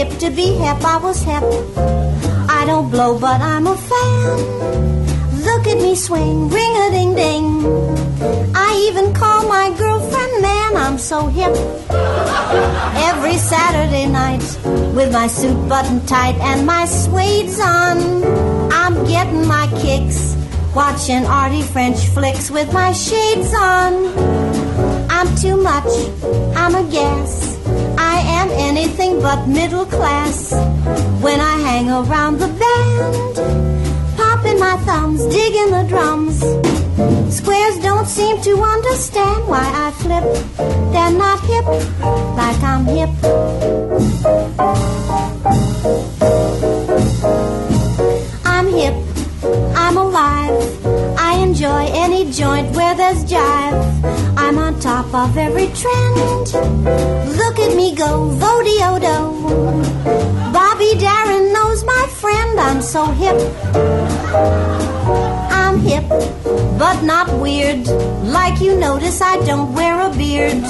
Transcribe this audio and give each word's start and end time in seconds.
Hip 0.00 0.18
to 0.18 0.30
be 0.30 0.46
hip, 0.54 0.82
I 0.82 0.96
was 0.96 1.22
hip. 1.22 1.44
I 2.58 2.64
don't 2.64 2.88
blow, 2.90 3.18
but 3.18 3.40
I'm 3.42 3.66
a 3.66 3.76
fan. 3.76 4.36
Look 5.48 5.66
at 5.66 5.76
me 5.76 5.94
swing, 5.94 6.48
ring 6.48 6.74
a 6.84 6.88
ding 6.90 7.14
ding. 7.14 7.46
I 8.54 8.70
even 8.88 9.12
call 9.12 9.46
my 9.46 9.66
girlfriend 9.76 10.34
man, 10.40 10.76
I'm 10.84 10.96
so 10.96 11.26
hip. 11.26 11.54
Every 13.10 13.36
Saturday 13.36 14.06
night 14.06 14.44
with 14.96 15.12
my 15.12 15.26
suit 15.26 15.68
buttoned 15.68 16.08
tight 16.08 16.36
and 16.50 16.66
my 16.66 16.86
suede's 16.86 17.60
on. 17.60 17.98
I'm 18.72 19.04
getting 19.06 19.46
my 19.46 19.66
kicks, 19.82 20.34
watching 20.74 21.26
arty 21.26 21.62
French 21.62 22.06
flicks 22.14 22.50
with 22.50 22.72
my 22.72 22.92
shades 22.92 23.52
on. 23.52 23.92
I'm 25.10 25.28
too 25.36 25.56
much, 25.58 25.92
I'm 26.56 26.74
a 26.74 26.84
gas. 26.90 27.39
Anything 28.80 29.20
but 29.20 29.46
middle 29.46 29.84
class. 29.84 30.52
When 31.20 31.38
I 31.38 31.56
hang 31.68 31.90
around 31.90 32.38
the 32.38 32.48
band, 32.48 33.36
popping 34.16 34.58
my 34.58 34.78
thumbs, 34.86 35.26
digging 35.26 35.70
the 35.70 35.84
drums. 35.86 36.40
Squares 37.28 37.78
don't 37.80 38.06
seem 38.06 38.40
to 38.40 38.56
understand 38.62 39.46
why 39.46 39.66
I 39.84 39.90
flip. 40.00 40.24
They're 40.92 41.12
not 41.12 41.40
hip 41.40 41.66
like 42.40 42.60
I'm 42.62 42.86
hip. 42.86 43.10
I'm 48.46 48.66
hip, 48.80 48.96
I'm 49.76 49.96
alive. 49.98 50.56
I 51.18 51.34
enjoy 51.42 51.84
any 51.92 52.32
joint 52.32 52.74
where 52.74 52.94
there's 52.94 53.26
jive. 53.26 54.29
I'm 54.50 54.58
on 54.58 54.80
top 54.80 55.14
of 55.14 55.36
every 55.36 55.68
trend. 55.68 56.52
Look 57.38 57.60
at 57.60 57.76
me 57.76 57.94
go, 57.94 58.34
vodiodo. 58.34 59.30
Bobby 60.52 60.98
Darin 60.98 61.52
knows 61.52 61.84
my 61.84 62.08
friend, 62.10 62.58
I'm 62.58 62.82
so 62.82 63.04
hip. 63.04 63.36
I'm 65.52 65.78
hip, 65.78 66.08
but 66.80 67.00
not 67.02 67.32
weird. 67.38 67.86
Like 68.26 68.60
you 68.60 68.76
notice, 68.76 69.20
I 69.22 69.36
don't 69.46 69.72
wear 69.72 70.00
a 70.00 70.12
beard. 70.16 70.62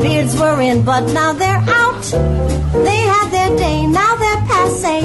Beards 0.00 0.34
were 0.40 0.62
in, 0.62 0.82
but 0.82 1.12
now 1.12 1.34
they're 1.34 1.64
out. 1.68 2.02
They 2.82 3.00
had 3.12 3.25
now 3.54 4.14
they're 4.16 4.42
passe. 4.48 5.00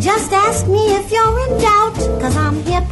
Just 0.00 0.32
ask 0.32 0.66
me 0.66 0.94
if 0.96 1.10
you're 1.10 1.38
in 1.46 1.60
doubt, 1.60 1.94
cause 2.20 2.36
I'm 2.36 2.56
hip. 2.62 2.84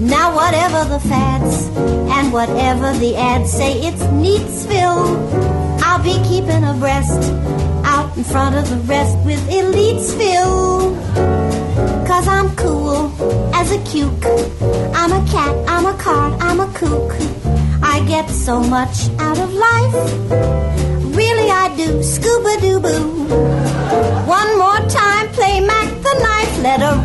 Now, 0.00 0.34
whatever 0.34 0.84
the 0.88 1.00
fads 1.00 1.68
and 2.16 2.32
whatever 2.32 2.92
the 2.98 3.16
ads 3.16 3.52
say, 3.52 3.72
it's 3.82 4.02
Neatsville. 4.22 5.82
I'll 5.82 6.02
be 6.02 6.16
keeping 6.28 6.64
abreast 6.64 7.32
out 7.84 8.16
in 8.16 8.24
front 8.24 8.54
of 8.54 8.68
the 8.70 8.76
rest 8.86 9.16
with 9.24 9.40
Elitesville. 9.48 10.96
Cause 12.06 12.28
I'm 12.28 12.54
cool 12.56 13.12
as 13.54 13.72
a 13.72 13.78
cuke. 13.78 14.24
I'm 14.94 15.12
a 15.12 15.26
cat, 15.28 15.54
I'm 15.68 15.86
a 15.86 15.98
card, 15.98 16.40
I'm 16.40 16.60
a 16.60 16.72
kook. 16.72 17.12
I 17.82 18.04
get 18.06 18.28
so 18.30 18.60
much 18.60 19.08
out 19.18 19.38
of 19.38 19.52
life. 19.52 20.87
Really, 21.28 21.50
I 21.50 21.76
do. 21.76 22.02
Scuba 22.02 22.56
doo 22.58 22.80
boo. 22.80 23.04
One 24.26 24.50
more 24.56 24.80
time, 24.88 25.28
play 25.28 25.60
Mac 25.60 25.88
the 26.06 26.14
knife, 26.22 26.62
let 26.62 26.80
her 26.80 26.96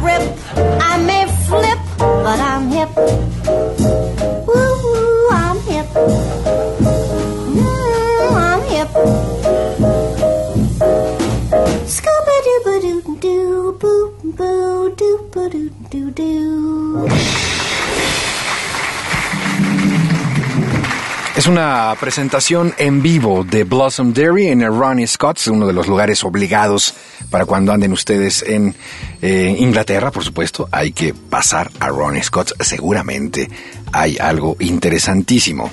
Es 21.44 21.48
una 21.48 21.94
presentación 22.00 22.74
en 22.78 23.02
vivo 23.02 23.44
de 23.44 23.66
Blossom 23.66 24.14
Dairy 24.14 24.48
en 24.48 24.66
Ronnie 24.66 25.06
Scott's, 25.06 25.48
uno 25.48 25.68
de 25.68 25.74
los 25.74 25.90
lugares 25.90 26.24
obligados 26.24 26.94
para 27.30 27.46
cuando 27.46 27.74
anden 27.74 27.92
ustedes 27.92 28.46
en 28.48 28.74
eh, 29.22 29.54
Inglaterra, 29.60 30.10
por 30.10 30.24
supuesto. 30.24 30.70
Hay 30.72 30.94
que 30.94 31.14
pasar 31.14 31.70
a 31.82 31.90
Ronnie 31.90 32.24
Scott's, 32.24 32.56
seguramente 32.62 33.50
hay 33.92 34.18
algo 34.18 34.56
interesantísimo. 34.60 35.70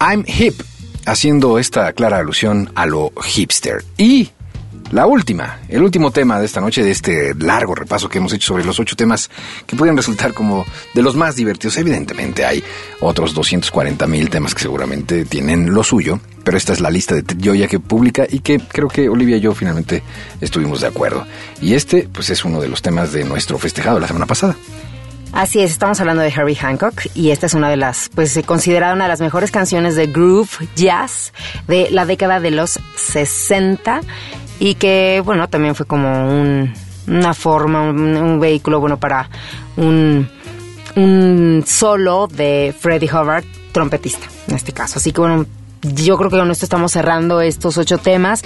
I'm 0.00 0.24
hip, 0.26 0.54
haciendo 1.04 1.58
esta 1.58 1.92
clara 1.92 2.16
alusión 2.16 2.72
a 2.74 2.86
lo 2.86 3.12
hipster. 3.22 3.84
Y 3.98 4.30
la 4.90 5.06
última, 5.06 5.60
el 5.68 5.82
último 5.82 6.10
tema 6.10 6.38
de 6.40 6.46
esta 6.46 6.60
noche, 6.60 6.82
de 6.82 6.90
este 6.90 7.34
largo 7.34 7.74
repaso 7.74 8.08
que 8.08 8.18
hemos 8.18 8.32
hecho 8.32 8.48
sobre 8.48 8.64
los 8.64 8.80
ocho 8.80 8.96
temas 8.96 9.30
que 9.66 9.76
pueden 9.76 9.96
resultar 9.96 10.32
como 10.32 10.64
de 10.94 11.02
los 11.02 11.14
más 11.14 11.36
divertidos. 11.36 11.76
Evidentemente 11.76 12.44
hay 12.44 12.62
otros 13.00 13.34
240 13.34 14.06
mil 14.06 14.30
temas 14.30 14.54
que 14.54 14.62
seguramente 14.62 15.24
tienen 15.24 15.74
lo 15.74 15.82
suyo, 15.82 16.20
pero 16.42 16.56
esta 16.56 16.72
es 16.72 16.80
la 16.80 16.90
lista 16.90 17.14
de 17.14 17.22
Ted 17.22 17.38
Gioia 17.40 17.68
que 17.68 17.80
publica 17.80 18.26
y 18.28 18.40
que 18.40 18.58
creo 18.58 18.88
que 18.88 19.08
Olivia 19.08 19.36
y 19.36 19.40
yo 19.40 19.54
finalmente 19.54 20.02
estuvimos 20.40 20.80
de 20.80 20.86
acuerdo. 20.86 21.26
Y 21.60 21.74
este, 21.74 22.08
pues 22.10 22.30
es 22.30 22.44
uno 22.44 22.60
de 22.60 22.68
los 22.68 22.80
temas 22.80 23.12
de 23.12 23.24
nuestro 23.24 23.58
festejado 23.58 24.00
la 24.00 24.06
semana 24.06 24.26
pasada. 24.26 24.56
Así 25.32 25.60
es, 25.60 25.72
estamos 25.72 26.00
hablando 26.00 26.22
de 26.22 26.30
Herbie 26.30 26.56
Hancock 26.56 27.02
y 27.14 27.30
esta 27.30 27.46
es 27.46 27.52
una 27.52 27.68
de 27.68 27.76
las, 27.76 28.08
pues 28.14 28.32
se 28.32 28.42
considera 28.42 28.94
una 28.94 29.04
de 29.04 29.08
las 29.08 29.20
mejores 29.20 29.50
canciones 29.50 29.94
de 29.94 30.06
groove 30.06 30.48
jazz 30.74 31.34
de 31.66 31.88
la 31.90 32.06
década 32.06 32.40
de 32.40 32.50
los 32.50 32.80
60 32.96 34.00
y 34.60 34.74
que, 34.74 35.22
bueno, 35.24 35.48
también 35.48 35.74
fue 35.74 35.86
como 35.86 36.28
un, 36.28 36.72
una 37.06 37.34
forma, 37.34 37.82
un, 37.82 38.40
vehículo, 38.40 38.80
bueno, 38.80 38.98
para 38.98 39.28
un, 39.76 40.28
un 40.96 41.64
solo 41.66 42.26
de 42.26 42.74
Freddie 42.78 43.10
Hubbard, 43.10 43.44
trompetista, 43.72 44.26
en 44.48 44.56
este 44.56 44.72
caso. 44.72 44.98
Así 44.98 45.12
que, 45.12 45.20
bueno, 45.20 45.46
yo 45.82 46.16
creo 46.16 46.30
que 46.30 46.38
con 46.38 46.50
esto 46.50 46.64
estamos 46.64 46.92
cerrando 46.92 47.40
estos 47.40 47.78
ocho 47.78 47.98
temas 47.98 48.42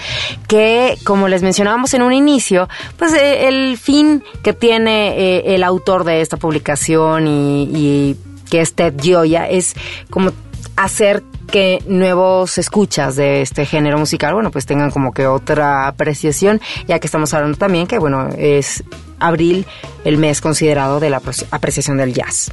que, 0.49 0.99
como 1.05 1.28
les 1.28 1.43
mencionábamos 1.43 1.95
en 1.95 2.03
un 2.03 2.12
inicio, 2.12 2.69
pues 2.99 3.15
eh, 3.15 3.49
el 3.49 3.79
fin 3.79 4.23
que 4.43 4.53
tiene 4.53 5.19
eh, 5.19 5.55
el 5.55 5.62
autor 5.62 6.05
de 6.05 6.21
esta 6.21 6.37
publicación 6.37 7.27
y, 7.27 7.62
y 7.73 8.17
que 8.50 8.61
es 8.61 8.75
Ted 8.75 8.94
Gioia 9.00 9.49
es 9.49 9.75
como 10.11 10.32
hacer 10.76 11.23
que 11.50 11.83
nuevos 11.87 12.59
escuchas 12.59 13.17
de 13.17 13.43
este 13.43 13.67
género 13.67 13.99
musical, 13.99 14.35
bueno, 14.35 14.50
pues 14.50 14.67
tengan 14.67 14.91
como 14.91 15.12
que 15.12 15.27
otra 15.27 15.87
apreciación, 15.87 16.61
ya 16.87 16.99
que 16.99 17.06
estamos 17.06 17.33
hablando 17.35 17.59
también 17.59 17.87
que, 17.87 17.99
bueno, 17.99 18.29
es 18.37 18.85
abril 19.19 19.67
el 20.05 20.19
mes 20.19 20.41
considerado 20.41 21.00
de 21.00 21.11
la 21.11 21.21
apreciación 21.50 21.97
del 21.97 22.12
jazz. 22.12 22.50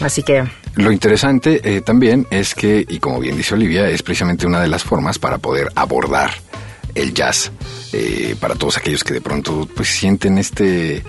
Así 0.00 0.22
que... 0.22 0.44
Lo 0.74 0.92
interesante 0.92 1.60
eh, 1.64 1.80
también 1.80 2.26
es 2.30 2.54
que, 2.54 2.84
y 2.86 2.98
como 2.98 3.18
bien 3.18 3.36
dice 3.36 3.54
Olivia, 3.54 3.88
es 3.88 4.02
precisamente 4.02 4.46
una 4.46 4.60
de 4.60 4.68
las 4.68 4.84
formas 4.84 5.18
para 5.18 5.38
poder 5.38 5.70
abordar 5.74 6.30
el 6.94 7.14
jazz 7.14 7.50
eh, 7.92 8.36
para 8.40 8.54
todos 8.54 8.76
aquellos 8.76 9.04
que 9.04 9.14
de 9.14 9.20
pronto 9.20 9.68
pues 9.74 9.88
sienten 9.88 10.38
este 10.38 11.02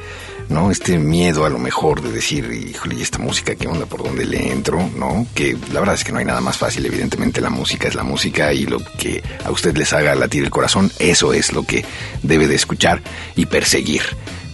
¿no? 0.49 0.71
Este 0.71 0.97
miedo 0.99 1.45
a 1.45 1.49
lo 1.49 1.59
mejor 1.59 2.01
de 2.01 2.11
decir, 2.11 2.51
híjole, 2.51 2.95
¿y 2.95 3.01
esta 3.01 3.19
música 3.19 3.55
qué 3.55 3.67
onda? 3.67 3.85
¿Por 3.85 4.03
dónde 4.03 4.25
le 4.25 4.51
entro? 4.51 4.89
¿No? 4.95 5.25
Que 5.33 5.57
la 5.73 5.79
verdad 5.79 5.95
es 5.95 6.03
que 6.03 6.11
no 6.11 6.19
hay 6.19 6.25
nada 6.25 6.41
más 6.41 6.57
fácil, 6.57 6.85
evidentemente 6.85 7.41
la 7.41 7.49
música 7.49 7.87
es 7.87 7.95
la 7.95 8.03
música 8.03 8.53
y 8.53 8.65
lo 8.65 8.79
que 8.79 9.23
a 9.43 9.51
usted 9.51 9.75
les 9.77 9.93
haga 9.93 10.15
latir 10.15 10.43
el 10.43 10.49
corazón, 10.49 10.91
eso 10.99 11.33
es 11.33 11.53
lo 11.53 11.63
que 11.63 11.85
debe 12.23 12.47
de 12.47 12.55
escuchar 12.55 13.01
y 13.35 13.45
perseguir 13.45 14.01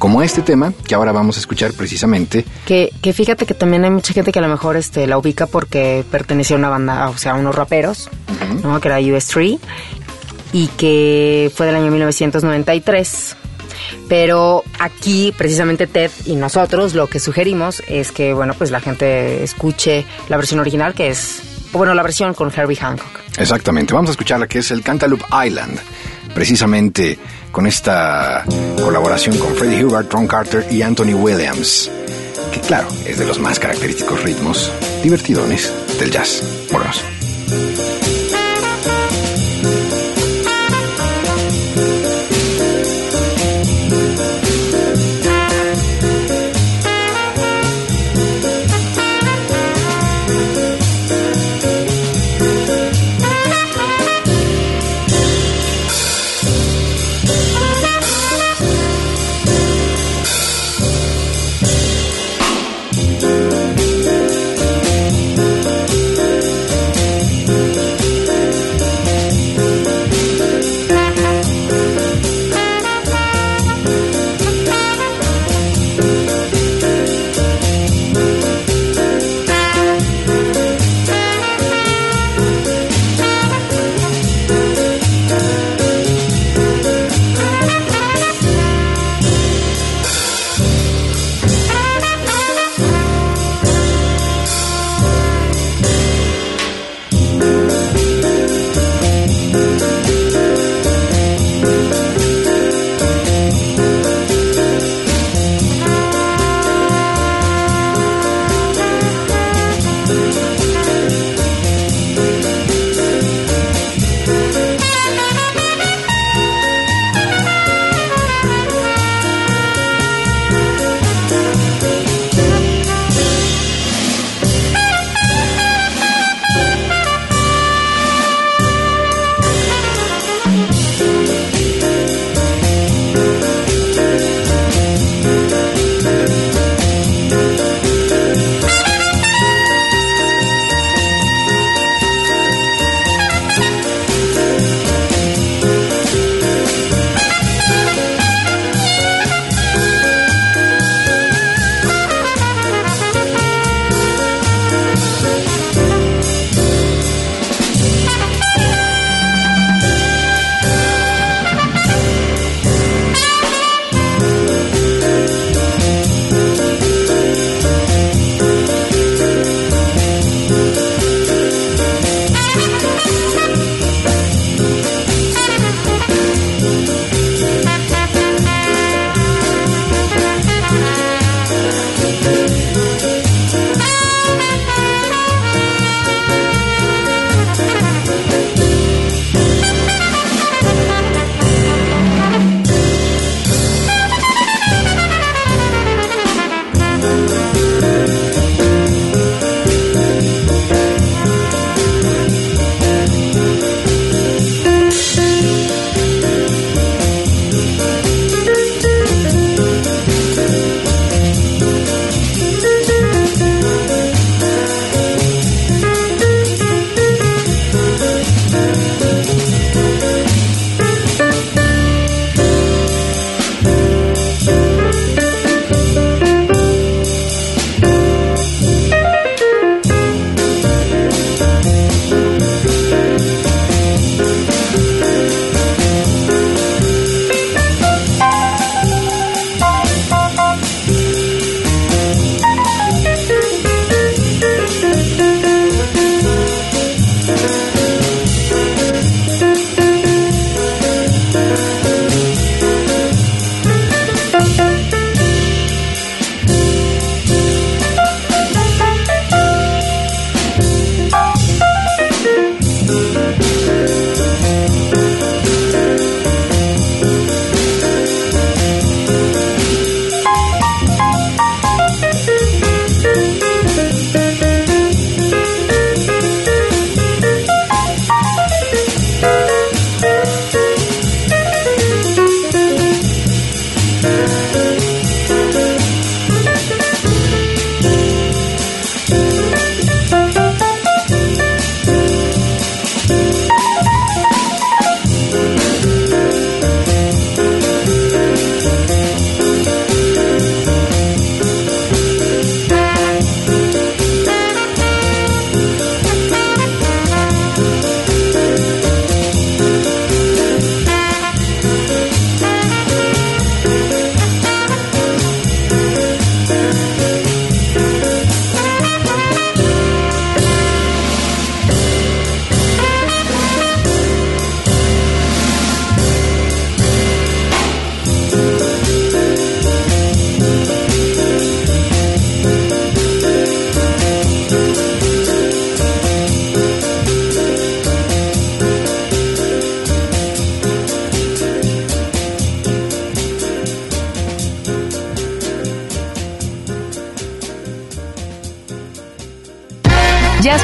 como 0.04 0.22
este 0.22 0.42
tema 0.42 0.74
que 0.86 0.95
ahora 0.95 1.13
vamos 1.13 1.38
a 1.38 1.40
escuchar 1.40 1.72
precisamente. 1.72 2.44
Que, 2.66 2.92
que 3.01 3.13
fíjate 3.13 3.46
que 3.46 3.54
también 3.54 3.86
hay 3.86 3.89
mucha 3.89 4.13
gente 4.13 4.34
que 4.34 4.39
a 4.39 4.42
lo 4.42 4.50
mejor 4.50 4.75
este, 4.75 5.07
la 5.07 5.18
ubica 5.18 5.48
porque 5.48 6.04
pertenecía 6.12 6.57
a 6.57 6.60
una 6.60 6.68
banda, 6.68 7.07
o 7.07 7.18
sea, 7.18 7.31
a 7.31 7.36
unos 7.36 7.56
raperos, 7.56 8.10
¿no? 8.63 8.81
que 8.81 8.89
era 8.89 9.00
US3, 9.00 9.60
y 10.51 10.68
que 10.68 11.50
fue 11.56 11.68
del 11.68 11.75
año 11.75 11.89
1993. 11.89 13.38
Pero 14.07 14.63
aquí, 14.80 15.33
precisamente 15.38 15.88
Ted 15.88 16.12
y 16.25 16.35
nosotros 16.35 16.94
lo 16.94 17.07
que 17.07 17.19
sugerimos 17.19 17.81
es 17.88 18.12
que, 18.12 18.33
bueno, 18.33 18.53
pues 18.53 18.71
la 18.71 18.80
gente 18.80 19.44
escuche 19.44 20.06
la 20.30 20.38
versión 20.38 20.59
original, 20.59 20.94
que 20.94 21.09
es, 21.09 21.41
bueno, 21.71 21.94
la 21.94 22.03
versión 22.03 22.33
con 22.33 22.51
Herbie 22.56 22.77
Hancock. 22.77 23.19
Exactamente, 23.38 23.94
vamos 23.94 24.09
a 24.09 24.12
escuchar 24.12 24.39
la 24.39 24.47
que 24.47 24.59
es 24.59 24.71
el 24.71 24.83
Cantaloupe 24.83 25.25
Island, 25.45 25.80
precisamente 26.33 27.18
con 27.51 27.68
esta 27.68 28.44
colaboración 28.81 29.38
con 29.38 29.56
Freddie 29.56 29.86
Hubbard, 29.86 30.07
Ron 30.09 30.27
Carter 30.27 30.65
y 30.71 30.81
Anthony 30.81 31.13
Williams, 31.13 31.89
que 32.51 32.59
claro, 32.59 32.88
es 33.06 33.18
de 33.18 33.25
los 33.25 33.39
más 33.39 33.59
característicos 33.59 34.24
ritmos 34.24 34.71
divertidones 35.01 35.71
del 36.00 36.12
jazz. 36.12 36.44
Vámonos. 36.71 37.03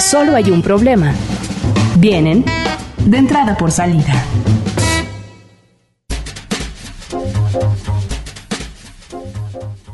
Solo 0.00 0.36
hay 0.36 0.50
un 0.50 0.62
problema. 0.62 1.12
Vienen 1.96 2.44
de 2.98 3.18
entrada 3.18 3.56
por 3.56 3.70
salida. 3.70 4.24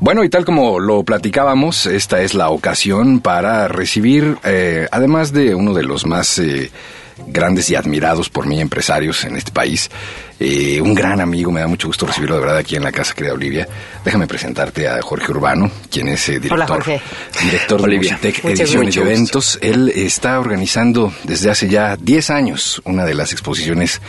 Bueno, 0.01 0.25
y 0.25 0.31
tal 0.31 0.47
como 0.47 0.81
lo 0.81 1.05
platicábamos, 1.05 1.85
esta 1.85 2.23
es 2.23 2.35
la 2.35 2.49
ocasión 2.49 3.21
para 3.21 3.69
recibir, 3.69 4.39
eh, 4.45 4.89
además 4.91 5.33
de 5.33 5.55
uno 5.55 5.75
de 5.75 5.83
los 5.83 6.07
más 6.07 6.39
eh, 6.39 6.71
grandes 7.27 7.71
y 7.71 7.77
admirados 7.77 8.31
por 8.31 8.47
mí 8.47 8.61
empresarios 8.61 9.25
en 9.25 9.37
este 9.37 9.53
país, 9.53 9.91
eh, 10.43 10.81
un 10.81 10.95
gran 10.95 11.21
amigo, 11.21 11.53
me 11.53 11.61
da 11.61 11.67
mucho 11.67 11.87
gusto 11.87 12.07
recibirlo 12.07 12.37
de 12.37 12.41
verdad 12.41 12.57
aquí 12.57 12.75
en 12.75 12.83
la 12.83 12.91
casa, 12.91 13.13
querida 13.15 13.35
Olivia. 13.35 13.69
Déjame 14.03 14.27
presentarte 14.27 14.89
a 14.89 15.03
Jorge 15.03 15.31
Urbano, 15.31 15.71
quien 15.91 16.09
es 16.09 16.27
director, 16.27 16.55
Hola, 16.55 16.67
Jorge. 16.67 17.01
director 17.43 17.79
de 17.79 17.85
Olivia. 17.85 18.13
Musitec 18.13 18.45
Mucho 18.45 18.63
Ediciones 18.63 18.97
y. 18.97 19.01
Eventos. 19.01 19.59
Él 19.61 19.93
está 19.95 20.41
organizando 20.41 21.13
desde 21.25 21.51
hace 21.51 21.69
ya 21.69 21.97
10 21.97 22.31
años 22.31 22.81
una 22.87 23.05
de 23.05 23.15
las 23.15 23.33
exposiciones 23.33 24.01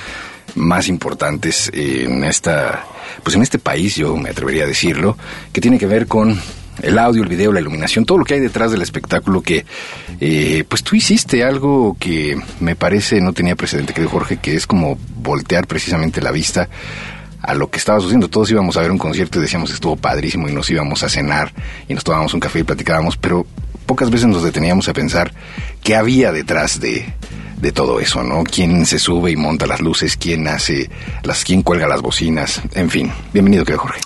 más 0.55 0.87
importantes 0.87 1.69
en 1.73 2.23
esta, 2.23 2.85
pues 3.23 3.35
en 3.35 3.41
este 3.41 3.59
país, 3.59 3.95
yo 3.97 4.15
me 4.15 4.29
atrevería 4.29 4.63
a 4.63 4.67
decirlo, 4.67 5.17
que 5.51 5.59
tiene 5.59 5.77
que 5.77 5.85
ver 5.85 6.07
con 6.07 6.39
el 6.81 6.97
audio, 6.97 7.23
el 7.23 7.29
video, 7.29 7.51
la 7.51 7.59
iluminación, 7.59 8.05
todo 8.05 8.17
lo 8.17 8.25
que 8.25 8.35
hay 8.35 8.39
detrás 8.39 8.71
del 8.71 8.81
espectáculo 8.81 9.41
que, 9.41 9.65
eh, 10.19 10.63
pues 10.67 10.83
tú 10.83 10.95
hiciste 10.95 11.43
algo 11.43 11.95
que 11.99 12.39
me 12.59 12.75
parece 12.75 13.21
no 13.21 13.33
tenía 13.33 13.55
precedente, 13.55 13.93
creo 13.93 14.09
Jorge, 14.09 14.37
que 14.37 14.55
es 14.55 14.67
como 14.67 14.97
voltear 15.17 15.67
precisamente 15.67 16.21
la 16.21 16.31
vista 16.31 16.69
a 17.41 17.53
lo 17.53 17.69
que 17.69 17.77
estaba 17.77 17.99
sucediendo. 17.99 18.29
Todos 18.29 18.51
íbamos 18.51 18.77
a 18.77 18.81
ver 18.81 18.91
un 18.91 18.97
concierto 18.97 19.39
y 19.39 19.41
decíamos 19.41 19.71
estuvo 19.71 19.95
padrísimo 19.95 20.47
y 20.47 20.53
nos 20.53 20.69
íbamos 20.69 21.03
a 21.03 21.09
cenar 21.09 21.53
y 21.87 21.93
nos 21.93 22.03
tomábamos 22.03 22.33
un 22.33 22.39
café 22.39 22.59
y 22.59 22.63
platicábamos, 22.63 23.17
pero 23.17 23.45
pocas 23.85 24.09
veces 24.09 24.27
nos 24.27 24.43
deteníamos 24.43 24.87
a 24.87 24.93
pensar 24.93 25.33
qué 25.83 25.95
había 25.95 26.31
detrás 26.31 26.79
de, 26.79 27.13
de 27.61 27.71
todo 27.71 27.99
eso, 27.99 28.23
¿no? 28.23 28.43
¿Quién 28.43 28.85
se 28.85 28.97
sube 28.97 29.31
y 29.31 29.35
monta 29.35 29.67
las 29.67 29.81
luces? 29.81 30.17
¿Quién 30.17 30.47
hace 30.47 30.89
las, 31.23 31.43
quién 31.43 31.61
cuelga 31.61 31.87
las 31.87 32.01
bocinas? 32.01 32.61
En 32.73 32.89
fin, 32.89 33.11
bienvenido, 33.33 33.63
querido 33.63 33.83
Jorge. 33.83 33.99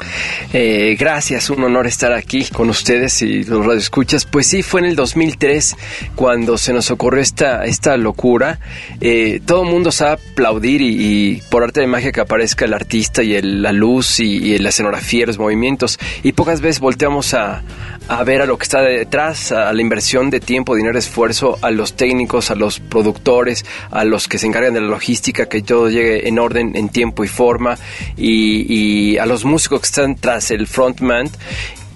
Eh, 0.53 0.95
gracias, 0.99 1.49
un 1.49 1.63
honor 1.63 1.87
estar 1.87 2.11
aquí 2.13 2.45
con 2.53 2.69
ustedes 2.69 3.21
y 3.21 3.43
los 3.43 3.65
radioescuchas. 3.65 4.25
Pues 4.25 4.47
sí, 4.47 4.61
fue 4.61 4.81
en 4.81 4.87
el 4.87 4.95
2003 4.95 5.75
cuando 6.15 6.57
se 6.57 6.73
nos 6.73 6.91
ocurrió 6.91 7.21
esta, 7.21 7.63
esta 7.65 7.95
locura. 7.97 8.59
Eh, 8.99 9.39
todo 9.45 9.63
el 9.63 9.69
mundo 9.69 9.91
sabe 9.91 10.19
aplaudir 10.33 10.81
y, 10.81 11.41
por 11.49 11.63
arte 11.63 11.79
de 11.79 11.87
magia 11.87 12.11
que 12.11 12.19
aparezca 12.21 12.65
el 12.65 12.73
artista 12.73 13.23
y 13.23 13.35
el- 13.35 13.61
la 13.61 13.71
luz 13.71 14.19
y, 14.19 14.53
y 14.53 14.57
la 14.59 14.69
escenografía, 14.69 15.25
los 15.25 15.39
movimientos. 15.39 15.97
Y 16.23 16.33
pocas 16.33 16.59
veces 16.59 16.81
volteamos 16.81 17.33
a, 17.33 17.63
a 18.09 18.23
ver 18.25 18.41
a 18.41 18.45
lo 18.45 18.57
que 18.57 18.63
está 18.63 18.81
detrás, 18.81 19.51
a 19.53 19.71
la 19.71 19.81
inversión 19.81 20.29
de 20.29 20.39
tiempo, 20.41 20.75
dinero, 20.75 20.99
esfuerzo, 20.99 21.57
a 21.61 21.71
los 21.71 21.93
técnicos, 21.95 22.51
a 22.51 22.55
los 22.55 22.79
productores, 22.81 23.44
a 23.91 24.03
los 24.03 24.27
que 24.27 24.37
se 24.37 24.47
encargan 24.47 24.73
de 24.73 24.81
la 24.81 24.87
logística, 24.87 25.47
que 25.47 25.61
todo 25.61 25.89
llegue 25.89 26.27
en 26.27 26.39
orden, 26.39 26.75
en 26.75 26.89
tiempo 26.89 27.23
y 27.23 27.27
forma, 27.27 27.77
y, 28.17 28.65
y 28.73 29.17
a 29.17 29.25
los 29.25 29.45
músicos 29.45 29.81
que 29.81 29.85
están 29.85 30.15
tras 30.15 30.51
el 30.51 30.67
frontman 30.67 31.29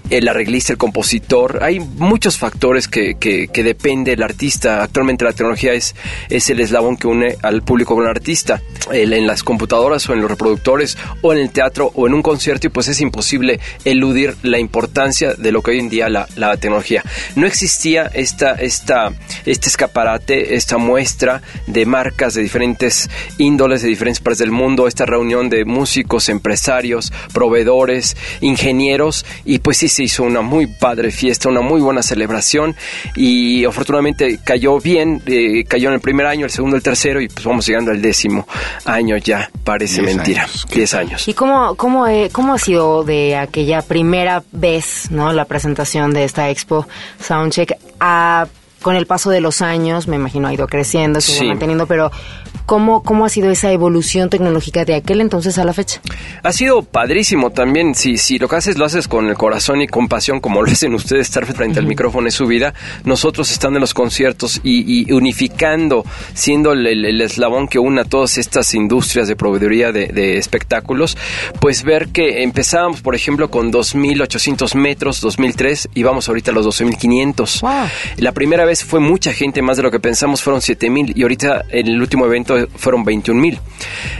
el 0.09 0.27
arreglista, 0.27 0.73
el 0.73 0.77
compositor. 0.77 1.59
Hay 1.63 1.79
muchos 1.79 2.37
factores 2.37 2.87
que, 2.87 3.15
que, 3.15 3.47
depende 3.63 4.11
del 4.11 4.23
artista. 4.23 4.81
Actualmente 4.81 5.25
la 5.25 5.33
tecnología 5.33 5.73
es, 5.73 5.95
es 6.29 6.49
el 6.49 6.59
eslabón 6.61 6.97
que 6.97 7.07
une 7.07 7.35
al 7.41 7.61
público 7.61 7.95
con 7.95 8.03
el 8.05 8.09
artista. 8.09 8.61
El- 8.91 9.13
en 9.13 9.27
las 9.27 9.43
computadoras 9.43 10.07
o 10.09 10.13
en 10.13 10.21
los 10.21 10.29
reproductores 10.31 10.97
o 11.21 11.33
en 11.33 11.39
el 11.39 11.49
teatro 11.51 11.91
o 11.95 12.07
en 12.07 12.13
un 12.13 12.21
concierto 12.21 12.67
y 12.67 12.69
pues 12.69 12.87
es 12.87 13.01
imposible 13.01 13.59
eludir 13.85 14.35
la 14.43 14.59
importancia 14.59 15.33
de 15.33 15.51
lo 15.51 15.61
que 15.61 15.71
hoy 15.71 15.79
en 15.79 15.89
día 15.89 16.09
la, 16.09 16.27
la 16.35 16.55
tecnología. 16.57 17.03
No 17.35 17.45
existía 17.47 18.03
esta, 18.13 18.53
esta, 18.53 19.11
este 19.45 19.67
escaparate, 19.69 20.55
esta 20.55 20.77
muestra 20.77 21.41
de 21.67 21.85
marcas 21.85 22.33
de 22.33 22.41
diferentes 22.41 23.09
índoles, 23.37 23.81
de 23.81 23.89
diferentes 23.89 24.21
partes 24.21 24.39
del 24.39 24.51
mundo, 24.51 24.87
esta 24.87 25.05
reunión 25.05 25.49
de 25.49 25.65
músicos, 25.65 26.29
empresarios, 26.29 27.11
proveedores, 27.33 28.15
ingenieros 28.41 29.25
y 29.45 29.59
pues 29.59 29.77
sí 29.77 29.87
se 29.99 30.03
hizo 30.05 30.23
una 30.23 30.39
muy 30.41 30.65
padre 30.65 31.11
fiesta, 31.11 31.49
una 31.49 31.59
muy 31.59 31.81
buena 31.81 32.01
celebración 32.01 32.73
y 33.17 33.65
afortunadamente 33.65 34.39
cayó 34.43 34.79
bien, 34.79 35.21
eh, 35.25 35.65
cayó 35.67 35.89
en 35.89 35.95
el 35.95 35.99
primer 35.99 36.25
año, 36.25 36.45
el 36.45 36.51
segundo, 36.51 36.77
el 36.77 36.83
tercero 36.83 37.19
y 37.19 37.27
pues 37.27 37.43
vamos 37.45 37.65
llegando 37.67 37.91
al 37.91 38.01
décimo 38.01 38.47
año 38.85 39.17
ya, 39.17 39.49
parece 39.65 40.01
Diez 40.01 40.15
mentira, 40.15 40.43
años, 40.43 40.65
¿qué 40.69 40.75
10 40.75 40.91
tal? 40.91 40.99
años. 41.01 41.27
¿Y 41.27 41.33
cómo, 41.33 41.75
cómo, 41.75 42.07
eh, 42.07 42.29
cómo 42.31 42.53
ha 42.53 42.57
sido 42.57 43.03
de 43.03 43.35
aquella 43.35 43.81
primera 43.81 44.41
vez, 44.53 45.11
¿no? 45.11 45.33
La 45.33 45.43
presentación 45.45 46.13
de 46.13 46.23
esta 46.23 46.49
expo 46.49 46.87
Soundcheck 47.21 47.73
a, 47.99 48.47
con 48.81 48.95
el 48.95 49.05
paso 49.05 49.29
de 49.29 49.41
los 49.41 49.61
años, 49.61 50.07
me 50.07 50.15
imagino 50.15 50.47
ha 50.47 50.53
ido 50.53 50.65
creciendo, 50.67 51.19
se 51.19 51.33
Sí. 51.33 51.39
va 51.41 51.49
manteniendo, 51.49 51.87
pero 51.87 52.09
¿cómo, 52.69 53.01
¿cómo 53.01 53.25
ha 53.25 53.29
sido 53.29 53.49
esa 53.49 53.71
evolución 53.71 54.29
tecnológica 54.29 54.85
de 54.85 54.93
aquel 54.93 55.21
entonces 55.21 55.57
a 55.57 55.65
la 55.65 55.73
fecha? 55.73 55.99
Ha 56.43 56.53
sido 56.53 56.83
padrísimo 56.83 57.49
también. 57.49 57.95
Si, 57.95 58.17
si 58.17 58.37
lo 58.37 58.47
que 58.47 58.57
haces 58.57 58.77
lo 58.77 58.85
haces 58.85 59.07
con 59.07 59.27
el 59.27 59.33
corazón 59.33 59.81
y 59.81 59.87
con 59.87 60.07
pasión, 60.07 60.39
como 60.39 60.61
lo 60.61 60.71
hacen 60.71 60.93
ustedes, 60.93 61.21
estar 61.27 61.47
frente 61.47 61.79
al 61.79 61.87
micrófono 61.87 62.27
es 62.27 62.35
su 62.35 62.45
vida. 62.45 62.75
Nosotros 63.05 63.51
estando 63.51 63.77
en 63.77 63.81
los 63.81 63.95
conciertos 63.95 64.61
y, 64.63 65.01
y 65.09 65.11
unificando, 65.11 66.05
siendo 66.35 66.73
el, 66.73 66.85
el- 66.85 67.05
el 67.05 67.21
eslabón 67.21 67.67
que 67.67 67.79
une 67.79 68.01
a 68.01 68.05
todas 68.05 68.37
estas 68.37 68.75
industrias 68.75 69.27
de 69.27 69.35
proveeduría 69.35 69.91
de, 69.91 70.07
de 70.07 70.37
espectáculos, 70.37 71.17
pues 71.59 71.83
ver 71.83 72.09
que 72.09 72.43
empezábamos, 72.43 73.01
por 73.01 73.15
ejemplo, 73.15 73.49
con 73.49 73.71
2.800 73.73 74.75
metros, 74.75 75.21
2003, 75.21 75.89
y 75.95 76.03
vamos 76.03 76.27
ahorita 76.27 76.51
a 76.51 76.53
los 76.53 76.65
12.500. 76.67 77.61
Wow. 77.61 77.71
La 78.17 78.31
primera 78.33 78.65
vez 78.65 78.83
fue 78.83 78.99
mucha 78.99 79.33
gente, 79.33 79.61
más 79.63 79.77
de 79.77 79.83
lo 79.83 79.91
que 79.91 79.99
pensamos, 79.99 80.43
fueron 80.43 80.61
7.000 80.61 81.13
y 81.15 81.21
ahorita 81.23 81.65
en 81.69 81.87
el 81.87 81.99
último 82.01 82.25
evento 82.25 82.58
fueron 82.67 83.05
21.000. 83.05 83.59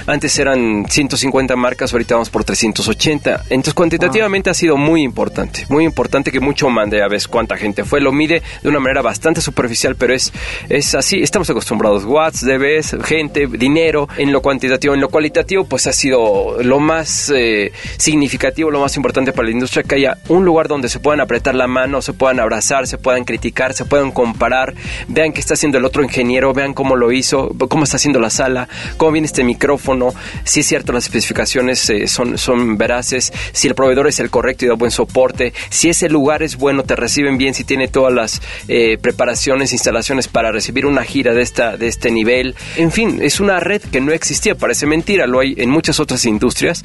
Antes 0.08 0.38
eran 0.40 0.86
150 0.90 1.56
marcas, 1.56 1.94
ahorita 1.94 2.16
vamos 2.16 2.30
por 2.30 2.44
380. 2.44 3.44
Entonces 3.50 3.74
cuantitativamente 3.74 4.50
ha 4.50 4.54
sido 4.54 4.78
muy 4.78 5.04
importante, 5.04 5.66
muy 5.70 5.86
importante 5.86 6.32
que 6.32 6.40
mucho 6.40 6.70
mande 6.70 7.02
a 7.02 7.08
ver 7.08 7.20
cuánta 7.30 7.58
gente 7.58 7.84
fue. 7.84 8.02
Lo 8.02 8.12
mide 8.12 8.42
de 8.62 8.70
una 8.70 8.80
manera 8.80 9.02
bastante 9.02 9.42
superficial, 9.42 9.96
pero 9.96 10.14
es, 10.14 10.32
es 10.70 10.96
así, 10.96 11.22
estamos 11.22 11.50
acostumbrados. 11.50 12.06
Watts, 12.06 12.46
dBs, 12.46 12.98
gente, 13.04 13.48
dinero, 13.48 14.08
en 14.18 14.32
lo 14.32 14.42
cuantitativo, 14.42 14.94
en 14.94 15.02
lo 15.02 15.10
cualitativo, 15.10 15.66
pues 15.66 15.88
ha 15.88 15.94
sido 15.94 16.62
lo 16.62 16.80
más 16.80 17.32
eh, 17.36 17.72
significativo, 17.98 18.72
lo 18.72 18.80
más 18.80 18.96
importante 18.96 19.34
para 19.34 19.48
la 19.48 19.52
industria, 19.52 19.84
que 19.84 19.96
haya 19.96 20.18
un 20.28 20.46
lugar 20.46 20.68
donde 20.68 20.90
se 20.90 21.00
puedan 21.00 21.22
apretar 21.22 21.56
la 21.56 21.68
mano, 21.68 22.02
se 22.02 22.14
puedan 22.14 22.40
abrazar, 22.40 22.88
se 22.88 22.98
puedan 22.98 23.26
criticar, 23.26 23.74
se 23.74 23.86
puedan 23.86 24.12
comparar, 24.12 24.74
vean 25.08 25.34
qué 25.34 25.40
está 25.40 25.56
haciendo 25.56 25.78
el 25.78 25.86
otro 25.86 26.04
ingeniero, 26.04 26.54
vean 26.54 26.74
cómo 26.74 26.96
lo 26.96 27.12
hizo, 27.12 27.52
cómo 27.70 27.84
está 27.84 27.98
haciendo 27.98 28.20
la 28.30 28.36
sala, 28.36 28.70
cómo 28.98 29.12
viene 29.12 29.26
este 29.26 29.44
micrófono, 29.44 30.14
si 30.44 30.60
es 30.60 30.68
cierto 30.68 30.94
las 30.94 31.06
especificaciones 31.06 31.90
eh, 31.90 32.08
son, 32.08 32.38
son 32.38 32.78
veraces, 32.78 33.34
si 33.52 33.68
el 33.68 33.76
proveedor 33.76 34.08
es 34.08 34.20
el 34.20 34.30
correcto 34.30 34.66
y 34.66 34.68
da 34.68 34.76
buen 34.76 34.92
soporte, 34.92 35.54
si 35.70 35.90
ese 35.90 36.10
lugar 36.10 36.44
es 36.44 36.56
bueno, 36.56 36.84
te 36.84 36.96
reciben 36.96 37.38
bien, 37.38 37.54
si 37.54 37.64
tiene 37.64 37.88
todas 37.88 38.14
las 38.14 38.42
eh, 38.68 38.98
preparaciones, 39.02 39.74
instalaciones 39.74 40.28
para 40.28 40.52
recibir 40.52 40.86
una 40.86 41.04
gira 41.04 41.34
de, 41.34 41.42
esta, 41.42 41.78
de 41.78 41.88
este 41.88 42.12
nivel. 42.12 42.56
En 42.78 42.92
fin, 42.92 43.20
es 43.22 43.40
una 43.40 43.60
red 43.60 43.82
que 43.82 44.02
no 44.02 44.12
existía, 44.12 44.56
parece 44.56 44.86
mentira, 44.86 45.26
lo 45.26 45.40
hay 45.40 45.56
en 45.58 45.70
muchas 45.70 46.00
otras 46.00 46.26
industrias. 46.26 46.84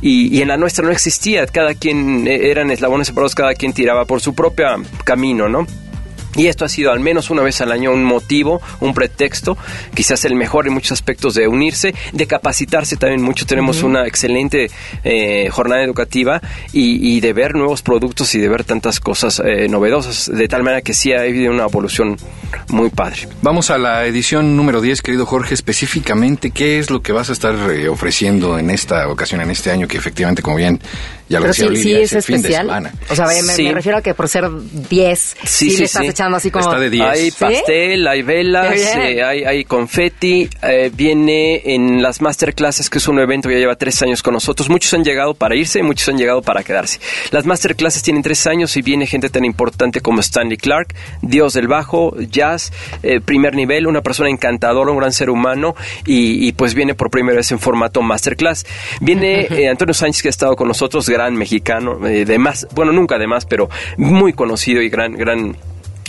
Y, 0.00 0.34
y 0.36 0.42
en 0.42 0.48
la 0.48 0.56
nuestra 0.56 0.84
no 0.84 0.90
existía, 0.90 1.46
cada 1.46 1.74
quien 1.74 2.26
eh, 2.26 2.50
eran 2.50 2.70
eslabones 2.70 3.08
separados, 3.08 3.34
cada 3.34 3.54
quien 3.54 3.72
tiraba 3.72 4.04
por 4.04 4.20
su 4.20 4.34
propio 4.34 4.66
camino, 5.04 5.48
¿no? 5.48 5.66
Y 6.36 6.46
esto 6.46 6.64
ha 6.64 6.68
sido 6.68 6.92
al 6.92 7.00
menos 7.00 7.30
una 7.30 7.42
vez 7.42 7.60
al 7.60 7.72
año 7.72 7.92
un 7.92 8.04
motivo, 8.04 8.60
un 8.80 8.94
pretexto, 8.94 9.56
quizás 9.94 10.24
el 10.24 10.34
mejor 10.34 10.66
en 10.66 10.74
muchos 10.74 10.92
aspectos 10.92 11.34
de 11.34 11.48
unirse, 11.48 11.94
de 12.12 12.26
capacitarse 12.26 12.96
también 12.96 13.22
mucho. 13.22 13.46
Tenemos 13.46 13.82
una 13.82 14.06
excelente 14.06 14.70
eh, 15.04 15.48
jornada 15.50 15.82
educativa 15.82 16.40
y, 16.72 17.16
y 17.16 17.20
de 17.20 17.32
ver 17.32 17.54
nuevos 17.54 17.82
productos 17.82 18.34
y 18.34 18.38
de 18.38 18.48
ver 18.48 18.64
tantas 18.64 19.00
cosas 19.00 19.42
eh, 19.44 19.68
novedosas, 19.68 20.30
de 20.32 20.48
tal 20.48 20.62
manera 20.62 20.82
que 20.82 20.94
sí 20.94 21.12
ha 21.12 21.20
habido 21.20 21.52
una 21.52 21.64
evolución 21.64 22.16
muy 22.68 22.90
padre. 22.90 23.28
Vamos 23.42 23.70
a 23.70 23.78
la 23.78 24.06
edición 24.06 24.56
número 24.56 24.80
10, 24.80 25.02
querido 25.02 25.26
Jorge, 25.26 25.54
específicamente, 25.54 26.50
¿qué 26.50 26.78
es 26.78 26.90
lo 26.90 27.00
que 27.00 27.12
vas 27.12 27.30
a 27.30 27.32
estar 27.32 27.54
eh, 27.70 27.88
ofreciendo 27.88 28.58
en 28.58 28.70
esta 28.70 29.08
ocasión, 29.08 29.40
en 29.40 29.50
este 29.50 29.70
año, 29.70 29.88
que 29.88 29.96
efectivamente, 29.96 30.42
como 30.42 30.56
bien 30.56 30.80
ya 31.28 31.38
lo 31.38 31.44
Pero 31.44 31.48
decía 31.52 31.64
sí, 31.64 31.68
Olivia, 31.68 31.96
sí 31.96 32.02
es 32.02 32.12
el 32.14 32.22
fin 32.22 32.34
de 32.36 32.40
especial. 32.40 32.66
semana. 32.66 32.92
O 33.10 33.14
sea, 33.14 33.26
me, 33.26 33.34
Sí. 33.34 33.62
me 33.64 33.72
refiero 33.74 33.98
a 33.98 34.02
que 34.02 34.14
por 34.14 34.28
ser 34.28 34.48
10, 34.88 35.18
sí, 35.20 35.46
Sí, 35.46 35.70
sí, 35.70 35.78
le 35.78 35.84
estás 35.84 36.02
sí. 36.02 36.08
echando 36.08 36.36
así 36.36 36.50
como... 36.50 36.64
Está 36.66 36.78
de 36.80 36.90
10. 36.90 37.04
Hay 37.06 37.30
pastel, 37.32 38.06
hay 38.08 38.22
velas, 38.22 38.74
eh, 38.96 39.22
hay, 39.22 39.44
hay 39.44 39.64
confeti, 39.64 40.48
eh, 40.62 40.90
viene 40.94 41.62
en 41.74 42.02
las 42.02 42.20
masterclasses, 42.22 42.88
que 42.90 42.98
es 42.98 43.08
un 43.08 43.18
evento 43.18 43.48
que 43.48 43.54
ya 43.56 43.60
lleva 43.60 43.76
tres 43.76 44.00
años 44.02 44.22
con 44.22 44.34
nosotros. 44.34 44.68
Muchos 44.70 44.92
han 44.94 45.04
llegado 45.04 45.34
para 45.34 45.54
irse, 45.54 45.82
muchos 45.82 46.08
han 46.08 46.16
llegado 46.18 46.42
para 46.42 46.62
quedarse. 46.62 46.98
Las 47.30 47.44
masterclasses 47.46 48.02
tienen 48.02 48.22
tres 48.22 48.46
años 48.46 48.76
y 48.76 48.82
viene 48.82 49.06
gente 49.06 49.28
tan 49.28 49.44
importante 49.44 50.00
como 50.00 50.20
Stanley 50.20 50.56
Clark, 50.56 50.94
Dios 51.22 51.52
del 51.54 51.68
Bajo, 51.68 52.14
Jazz, 52.18 52.72
eh, 53.02 53.20
primer 53.20 53.54
nivel, 53.54 53.86
una 53.86 54.00
persona 54.00 54.30
encantadora, 54.30 54.90
un 54.92 54.98
gran 54.98 55.12
ser 55.12 55.30
humano 55.30 55.74
y, 56.06 56.46
y, 56.48 56.52
pues 56.52 56.74
viene 56.74 56.94
por 56.94 57.10
primera 57.10 57.36
vez 57.36 57.50
en 57.52 57.58
formato 57.58 58.02
masterclass. 58.02 58.64
Viene 59.00 59.46
eh, 59.50 59.68
Antonio 59.68 59.94
Sánchez 59.94 60.22
que 60.22 60.28
ha 60.28 60.30
estado 60.30 60.56
con 60.56 60.68
nosotros, 60.68 61.08
gran 61.18 61.34
mexicano, 61.34 62.06
eh, 62.06 62.24
de 62.24 62.38
más, 62.38 62.68
bueno, 62.76 62.92
nunca 62.92 63.18
de 63.18 63.26
más, 63.26 63.44
pero 63.44 63.68
muy 63.96 64.32
conocido 64.32 64.80
y 64.80 64.88
gran, 64.88 65.14
gran 65.14 65.56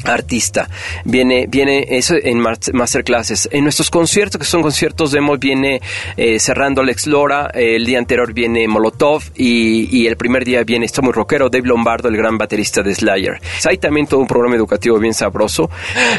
artista. 0.03 0.69
Viene, 1.05 1.45
viene 1.47 1.85
eso 1.89 2.15
en 2.21 2.39
masterclasses. 2.39 3.49
En 3.51 3.63
nuestros 3.63 3.89
conciertos, 3.89 4.39
que 4.39 4.45
son 4.45 4.61
conciertos 4.61 5.11
demo, 5.11 5.37
viene 5.37 5.81
eh, 6.17 6.39
cerrando 6.39 6.81
Alex 6.81 7.07
Lora, 7.07 7.51
eh, 7.53 7.75
el 7.75 7.85
día 7.85 7.99
anterior 7.99 8.33
viene 8.33 8.67
Molotov 8.67 9.23
y, 9.35 9.97
y 9.97 10.07
el 10.07 10.17
primer 10.17 10.45
día 10.45 10.63
viene, 10.63 10.85
está 10.85 11.01
muy 11.01 11.13
rockero, 11.13 11.49
Dave 11.49 11.67
Lombardo, 11.67 12.09
el 12.09 12.17
gran 12.17 12.37
baterista 12.37 12.81
de 12.81 12.93
Slayer. 12.93 13.39
Hay 13.65 13.77
también 13.77 14.07
todo 14.07 14.19
un 14.19 14.27
programa 14.27 14.55
educativo 14.55 14.97
bien 14.99 15.13
sabroso. 15.13 15.69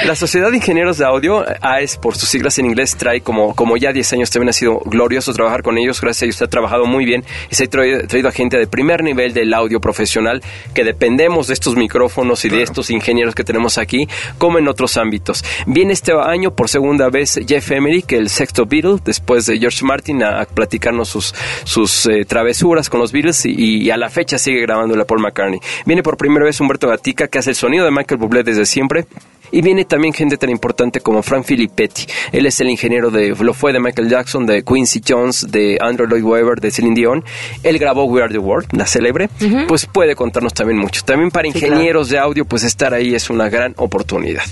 La 0.04 0.14
Sociedad 0.14 0.50
de 0.50 0.56
Ingenieros 0.56 0.99
de 0.99 1.04
Audio, 1.04 1.44
AES 1.60 1.96
por 1.96 2.16
sus 2.16 2.28
siglas 2.28 2.58
en 2.58 2.66
inglés, 2.66 2.96
trae 2.96 3.20
como, 3.20 3.54
como 3.54 3.76
ya 3.76 3.92
10 3.92 4.12
años 4.14 4.30
también 4.30 4.50
ha 4.50 4.52
sido 4.52 4.80
glorioso 4.84 5.32
trabajar 5.32 5.62
con 5.62 5.78
ellos. 5.78 6.00
Gracias 6.00 6.22
a 6.22 6.25
ellos 6.26 6.37
se 6.37 6.44
ha 6.44 6.49
trabajado 6.49 6.87
muy 6.87 7.04
bien 7.04 7.25
y 7.50 7.54
se 7.54 7.64
ha 7.64 7.66
traído, 7.68 8.06
traído 8.06 8.28
a 8.28 8.32
gente 8.32 8.58
de 8.58 8.66
primer 8.66 9.02
nivel 9.02 9.32
del 9.32 9.52
audio 9.54 9.80
profesional 9.80 10.42
que 10.75 10.84
dependemos 10.84 11.49
de 11.49 11.54
estos 11.54 11.76
micrófonos 11.76 12.44
y 12.44 12.49
de 12.49 12.62
estos 12.62 12.90
ingenieros 12.90 13.34
que 13.34 13.44
tenemos 13.44 13.69
aquí, 13.78 14.08
como 14.38 14.58
en 14.58 14.68
otros 14.68 14.96
ámbitos. 14.96 15.44
Viene 15.66 15.92
este 15.92 16.12
año 16.12 16.54
por 16.54 16.68
segunda 16.68 17.08
vez 17.08 17.38
Jeff 17.46 17.70
Emerick, 17.70 18.12
el 18.12 18.28
sexto 18.28 18.66
Beatle, 18.66 18.98
después 19.04 19.46
de 19.46 19.58
George 19.58 19.84
Martin, 19.84 20.22
a, 20.22 20.44
platicarnos 20.44 21.08
sus, 21.08 21.34
sus 21.64 22.06
eh, 22.06 22.24
travesuras 22.24 22.88
con 22.88 23.00
los 23.00 23.12
Beatles 23.12 23.46
y, 23.46 23.82
y 23.82 23.90
a 23.90 23.96
la 23.96 24.10
fecha 24.10 24.38
sigue 24.38 24.60
grabando 24.60 24.96
la 24.96 25.04
Paul 25.04 25.20
McCartney. 25.20 25.60
Viene 25.86 26.02
por 26.02 26.16
primera 26.16 26.44
vez 26.44 26.60
Humberto 26.60 26.88
Gatica, 26.88 27.28
que 27.28 27.38
hace 27.38 27.50
el 27.50 27.56
sonido 27.56 27.84
de 27.84 27.90
Michael 27.90 28.20
Bublé 28.20 28.42
desde 28.42 28.66
siempre. 28.66 29.06
Y 29.52 29.62
viene 29.62 29.85
también 29.85 30.14
gente 30.14 30.37
tan 30.37 30.50
importante 30.50 31.00
como 31.00 31.23
Frank 31.23 31.45
Filippetti. 31.45 32.07
Él 32.33 32.47
es 32.47 32.61
el 32.61 32.71
ingeniero 32.71 33.11
de, 33.11 33.35
lo 33.40 33.54
fue 33.54 33.73
de 33.73 33.80
Michael 33.80 34.09
Jackson, 34.09 34.46
de 34.46 34.62
Quincy 34.62 35.03
Jones, 35.07 35.46
de 35.51 35.79
Andrew 35.81 36.09
Lloyd 36.09 36.22
Webber, 36.22 36.61
de 36.61 36.70
Celine 36.70 36.94
Dion. 36.94 37.24
Él 37.62 37.79
grabó 37.79 38.05
We 38.05 38.22
Are 38.22 38.33
the 38.33 38.38
World, 38.38 38.68
la 38.72 38.87
célebre. 38.87 39.29
Pues 39.68 39.87
puede 39.87 40.14
contarnos 40.14 40.55
también 40.55 40.79
mucho. 40.79 41.03
También 41.05 41.31
para 41.31 41.51
Sí, 41.51 41.59
ingenieros 41.59 42.09
de 42.11 42.18
audio, 42.18 42.44
pues 42.44 42.62
estar 42.64 42.94
ahí 42.94 43.14
es 43.14 43.31
una 43.31 43.48
gran 43.48 43.74
oportunidad. 43.77 44.42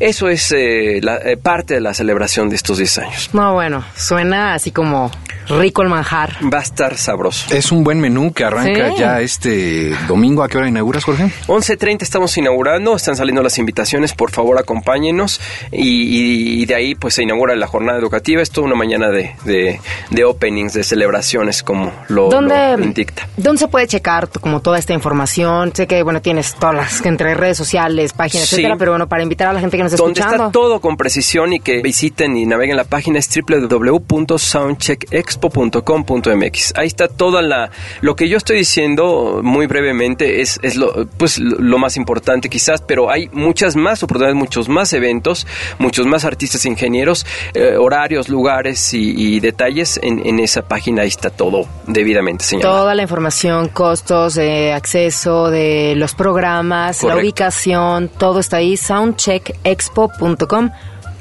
Eso 0.00 0.28
es 0.28 0.52
eh, 0.52 1.00
la, 1.02 1.16
eh, 1.16 1.36
parte 1.36 1.74
de 1.74 1.80
la 1.80 1.94
celebración 1.94 2.48
de 2.48 2.56
estos 2.56 2.78
10 2.78 2.98
años. 2.98 3.30
No, 3.32 3.54
bueno, 3.54 3.84
suena 3.96 4.54
así 4.54 4.70
como 4.70 5.10
rico 5.48 5.82
el 5.82 5.88
manjar. 5.88 6.36
Va 6.52 6.58
a 6.58 6.62
estar 6.62 6.96
sabroso. 6.96 7.54
Es 7.54 7.72
un 7.72 7.84
buen 7.84 8.00
menú 8.00 8.32
que 8.32 8.44
arranca 8.44 8.90
Sí. 8.90 8.96
ya 8.98 9.20
este 9.20 9.90
domingo. 10.08 10.42
¿A 10.42 10.48
qué 10.48 10.58
hora 10.58 10.68
inauguras, 10.68 11.04
Jorge? 11.04 11.30
11.30 11.46 12.02
estamos 12.02 12.36
inaugurando, 12.36 12.94
están 12.96 13.16
saliendo 13.16 13.42
las 13.42 13.58
invitaciones, 13.58 14.12
por 14.14 14.30
favor 14.30 14.58
acompáñenos 14.58 15.40
y, 15.70 15.78
y- 15.78 16.62
y 16.62 16.66
de 16.66 16.74
ahí 16.74 16.94
pues 16.94 17.14
se 17.14 17.22
inaugura 17.22 17.54
la 17.56 17.66
jornada 17.66 17.98
educativa, 17.98 18.42
es 18.42 18.50
toda 18.50 18.66
una 18.66 18.76
mañana 18.76 19.10
de, 19.10 19.34
de- 19.44 19.80
de 20.10 20.24
openings, 20.24 20.72
de 20.74 20.84
celebraciones 20.84 21.62
como 21.62 21.92
lo, 22.08 22.28
¿Dónde, 22.28 22.76
lo 22.76 22.84
indicta. 22.84 23.28
¿Dónde 23.36 23.58
se 23.60 23.68
puede 23.68 23.86
checar 23.86 24.28
como 24.40 24.60
toda 24.60 24.78
esta 24.78 24.92
información? 24.92 25.72
Sé 25.74 25.86
que, 25.86 26.02
bueno, 26.02 26.20
tienes 26.22 26.54
todas 26.54 26.74
las 26.74 27.04
entre 27.06 27.34
redes 27.34 27.56
sociales, 27.56 28.12
páginas, 28.12 28.48
Sí. 28.48 28.56
etcétera, 28.56 28.76
pero 28.78 28.92
bueno, 28.92 29.08
para 29.08 29.22
invitar 29.22 29.48
a 29.48 29.52
la 29.52 29.60
gente 29.60 29.76
que 29.76 29.82
nos 29.82 29.92
está 29.92 30.02
Donde 30.02 30.20
escuchando. 30.20 30.46
está 30.46 30.52
todo 30.52 30.80
con 30.80 30.96
precisión 30.96 31.52
y 31.52 31.60
que 31.60 31.80
visiten 31.82 32.36
y 32.36 32.46
naveguen 32.46 32.76
la 32.76 32.84
página 32.84 33.18
es 33.18 33.28
www.soundcheckexpo.com.mx. 35.36 36.72
Ahí 36.76 36.86
está 36.86 37.08
toda 37.08 37.42
la 37.42 37.70
lo 38.00 38.16
que 38.16 38.28
yo 38.28 38.36
estoy 38.36 38.58
diciendo 38.58 39.40
muy 39.42 39.66
brevemente 39.66 40.40
es, 40.40 40.58
es 40.62 40.76
lo 40.76 41.06
pues 41.18 41.38
lo, 41.38 41.78
más 41.78 41.96
importante 41.96 42.48
quizás, 42.48 42.82
pero 42.82 43.10
hay 43.10 43.28
muchas 43.32 43.76
más 43.76 44.02
oportunidades, 44.02 44.36
muchos 44.36 44.68
más 44.68 44.92
eventos, 44.92 45.46
muchos 45.78 46.06
más 46.06 46.24
artistas 46.24 46.64
ingenieros, 46.64 47.26
eh, 47.54 47.76
horarios, 47.76 48.28
lugares 48.28 48.94
y, 48.94 49.14
y 49.16 49.40
detalles 49.40 49.98
en, 50.02 50.24
en 50.24 50.38
esa 50.38 50.62
página 50.62 51.02
ahí 51.02 51.08
está 51.08 51.30
todo 51.30 51.66
debidamente 51.86 52.44
señalado. 52.44 52.82
Toda 52.82 52.94
la 52.94 53.02
información, 53.02 53.68
costos, 53.68 54.34
de 54.34 54.72
acceso, 54.72 55.50
de 55.50 55.94
los 55.96 56.14
programas, 56.14 57.02
la 57.02 57.16
ubicación, 57.16 58.08
todo 58.08 58.40
está 58.40 58.58
ahí, 58.58 58.76
soundcheckexpo.com. 58.76 60.70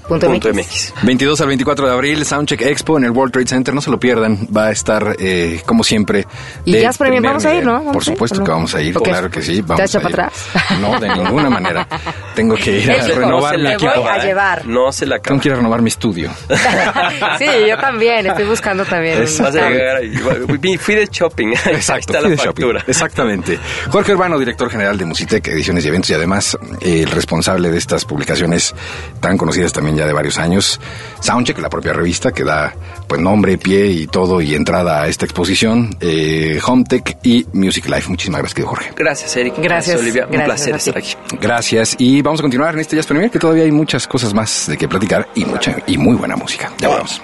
Punto 0.08 0.28
Punto 0.28 0.50
MX. 0.54 0.56
MX. 0.94 0.94
22 1.04 1.42
al 1.42 1.48
24 1.48 1.88
de 1.88 1.94
abril, 1.94 2.26
Soundcheck 2.26 2.62
Expo 2.62 2.98
en 2.98 3.06
el 3.06 3.12
World 3.12 3.32
Trade 3.34 3.48
Center. 3.48 3.74
No 3.74 3.82
se 3.82 3.90
lo 3.90 4.00
pierdan. 4.00 4.48
Va 4.56 4.68
a 4.68 4.72
estar, 4.72 5.16
eh, 5.20 5.62
como 5.66 5.84
siempre. 5.84 6.26
Y 6.66 6.74
de 6.74 6.82
Jazz 6.82 6.98
Premier, 6.98 7.22
vamos 7.22 7.46
a 7.46 7.54
ir. 7.56 7.64
¿no? 7.66 7.74
¿Vamos 7.74 7.94
Por 7.94 8.04
supuesto 8.04 8.40
no? 8.40 8.46
que 8.46 8.52
vamos 8.52 8.76
a 8.76 8.82
ir. 8.82 8.94
Claro 8.96 9.30
que 9.30 9.42
sí. 9.42 9.56
¿Te 9.58 9.62
Vamos 9.62 9.86
echa 9.86 10.00
a 10.00 10.02
ir. 10.02 10.10
para 10.12 10.28
atrás? 10.28 10.80
No, 10.82 11.00
de 11.00 11.10
ninguna 11.10 11.50
manera. 11.50 11.88
Tengo 12.36 12.56
que 12.56 12.80
ir 12.80 12.92
a 12.92 13.06
renovar 13.08 13.52
"Se 13.56 13.58
mi 13.60 13.64
voy 13.66 13.74
equipo. 13.74 14.08
a 14.10 14.18
llevar". 14.18 14.66
No 14.68 14.92
se 14.92 15.06
la 15.06 15.16
acaba. 15.16 15.28
Tengo 15.30 15.42
que 15.42 15.48
ir 15.50 15.54
a 15.54 15.58
renovar 15.58 15.82
mi 15.82 15.88
estudio. 15.90 16.30
sí, 17.38 17.46
yo 17.68 17.78
también, 17.78 18.26
estoy 18.28 18.46
buscando 18.46 18.84
también. 18.86 19.22
Es- 19.24 19.40
Vas 19.40 19.56
a 19.56 19.70
llegar 19.70 19.98
ahí. 19.98 20.12
Fui- 20.18 20.78
Fui 20.78 20.96
de 20.96 21.08
shopping. 21.12 21.48
Ahí 21.66 21.76
Exacto, 21.76 22.00
está 22.14 22.14
fui 22.20 22.24
la 22.24 22.30
de 22.30 22.36
shopping. 22.36 22.48
factura. 22.64 22.84
Exactamente. 22.88 23.60
Jorge 23.90 24.14
Urbano, 24.14 24.38
director 24.40 24.70
general 24.70 24.98
de 24.98 25.06
Musitec, 25.06 25.48
ediciones 25.50 25.86
y 25.86 25.88
eventos, 25.88 26.10
y 26.10 26.14
además 26.14 26.58
eh, 26.82 27.04
el 27.04 27.12
responsable 27.12 27.70
de 27.70 27.78
estas 27.78 28.06
publicaciones 28.06 28.74
tan 29.20 29.38
conocidas 29.38 29.72
también 29.74 29.91
ya 29.96 30.06
de 30.06 30.14
varios 30.14 30.38
años. 30.38 30.80
Soundcheck, 31.20 31.60
la 31.60 31.70
propia 31.70 31.94
revista 31.94 32.32
que 32.32 32.44
da 32.44 32.74
pues 33.08 33.22
nombre, 33.22 33.58
pie 33.58 33.88
y 33.88 34.08
todo 34.08 34.42
y 34.42 34.56
entrada 34.56 35.02
a 35.04 35.08
esta 35.08 35.26
exposición. 35.26 35.96
Eh, 36.00 36.60
Hometech 36.66 37.18
y 37.24 37.46
Music 37.54 37.88
Life. 37.88 38.10
Muchísimas 38.10 38.40
gracias, 38.40 38.56
querido 38.56 38.70
Jorge. 38.70 38.92
Gracias, 38.96 39.36
Eric. 39.36 39.56
Gracias, 39.58 40.00
Olivia. 40.00 40.26
Un 40.26 40.32
gracias 40.32 40.70
placer 40.70 40.76
estar 40.76 40.98
aquí. 40.98 41.16
Gracias. 41.42 41.96
Y 42.00 42.22
vamos 42.22 42.40
a 42.40 42.44
continuar 42.44 42.74
en 42.74 42.82
este 42.82 42.96
Jazz 42.96 43.08
Premier, 43.08 43.30
que 43.30 43.40
todavía 43.40 43.64
hay 43.64 43.72
muchas 43.72 44.08
cosas 44.08 44.34
más 44.34 44.68
de 44.68 44.78
que 44.78 44.88
platicar 44.88 45.30
y 45.36 45.46
mucha 45.46 45.78
y 45.88 45.98
muy 45.98 46.16
buena 46.16 46.36
música. 46.36 46.72
Ya 46.80 46.90
vamos. 46.90 47.22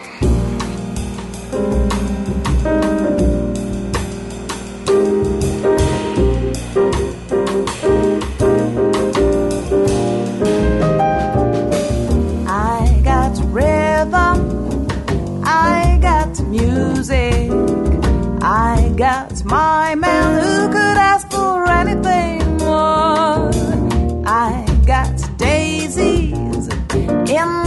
In 27.30 27.67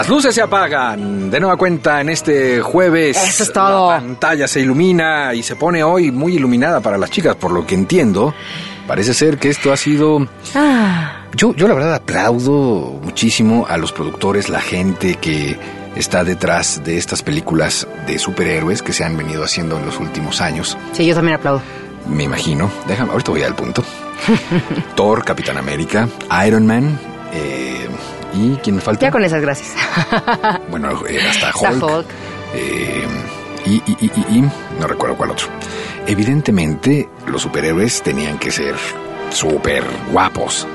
Las 0.00 0.08
luces 0.08 0.34
se 0.34 0.40
apagan. 0.40 1.30
De 1.30 1.38
nueva 1.40 1.58
cuenta 1.58 2.00
en 2.00 2.08
este 2.08 2.62
jueves. 2.62 3.18
Eso 3.22 3.42
es 3.42 3.52
todo. 3.52 3.90
La 3.90 3.98
pantalla 3.98 4.48
se 4.48 4.60
ilumina 4.60 5.34
y 5.34 5.42
se 5.42 5.56
pone 5.56 5.84
hoy 5.84 6.10
muy 6.10 6.36
iluminada 6.36 6.80
para 6.80 6.96
las 6.96 7.10
chicas, 7.10 7.36
por 7.36 7.50
lo 7.52 7.66
que 7.66 7.74
entiendo. 7.74 8.32
Parece 8.86 9.12
ser 9.12 9.36
que 9.36 9.50
esto 9.50 9.70
ha 9.70 9.76
sido. 9.76 10.26
Ah, 10.54 11.26
Yo, 11.34 11.54
yo 11.54 11.68
la 11.68 11.74
verdad 11.74 11.94
aplaudo 11.96 12.98
muchísimo 13.02 13.66
a 13.68 13.76
los 13.76 13.92
productores, 13.92 14.48
la 14.48 14.62
gente 14.62 15.16
que 15.16 15.58
está 15.94 16.24
detrás 16.24 16.82
de 16.82 16.96
estas 16.96 17.22
películas 17.22 17.86
de 18.06 18.18
superhéroes 18.18 18.80
que 18.80 18.94
se 18.94 19.04
han 19.04 19.18
venido 19.18 19.44
haciendo 19.44 19.76
en 19.76 19.84
los 19.84 20.00
últimos 20.00 20.40
años. 20.40 20.78
sí, 20.94 21.04
yo 21.04 21.14
también 21.14 21.36
aplaudo. 21.36 21.60
Me 22.08 22.22
imagino. 22.24 22.70
Déjame, 22.88 23.12
ahorita 23.12 23.32
voy 23.32 23.42
al 23.42 23.54
punto. 23.54 23.84
Thor, 24.96 25.24
Capitán 25.26 25.58
América, 25.58 26.08
Iron 26.46 26.66
Man. 26.66 26.98
eh, 27.34 27.86
¿Y 28.34 28.54
quién 28.62 28.76
me 28.76 28.82
falta? 28.82 29.06
Ya 29.06 29.10
con 29.10 29.24
esas 29.24 29.40
gracias. 29.42 29.74
Bueno, 30.70 30.90
eh, 31.08 31.18
hasta 31.28 31.50
Hulk. 31.54 31.82
Hulk. 31.82 32.06
eh, 32.54 33.06
y, 33.66 33.70
y, 33.74 33.96
y, 34.00 34.06
y- 34.06 34.38
y 34.38 34.50
no 34.80 34.86
recuerdo 34.86 35.16
cuál 35.16 35.30
otro. 35.32 35.48
Evidentemente, 36.06 37.08
los 37.26 37.42
superhéroes 37.42 38.02
tenían 38.02 38.38
que 38.38 38.50
ser 38.50 38.74
súper 39.30 39.84
guapos, 40.12 40.66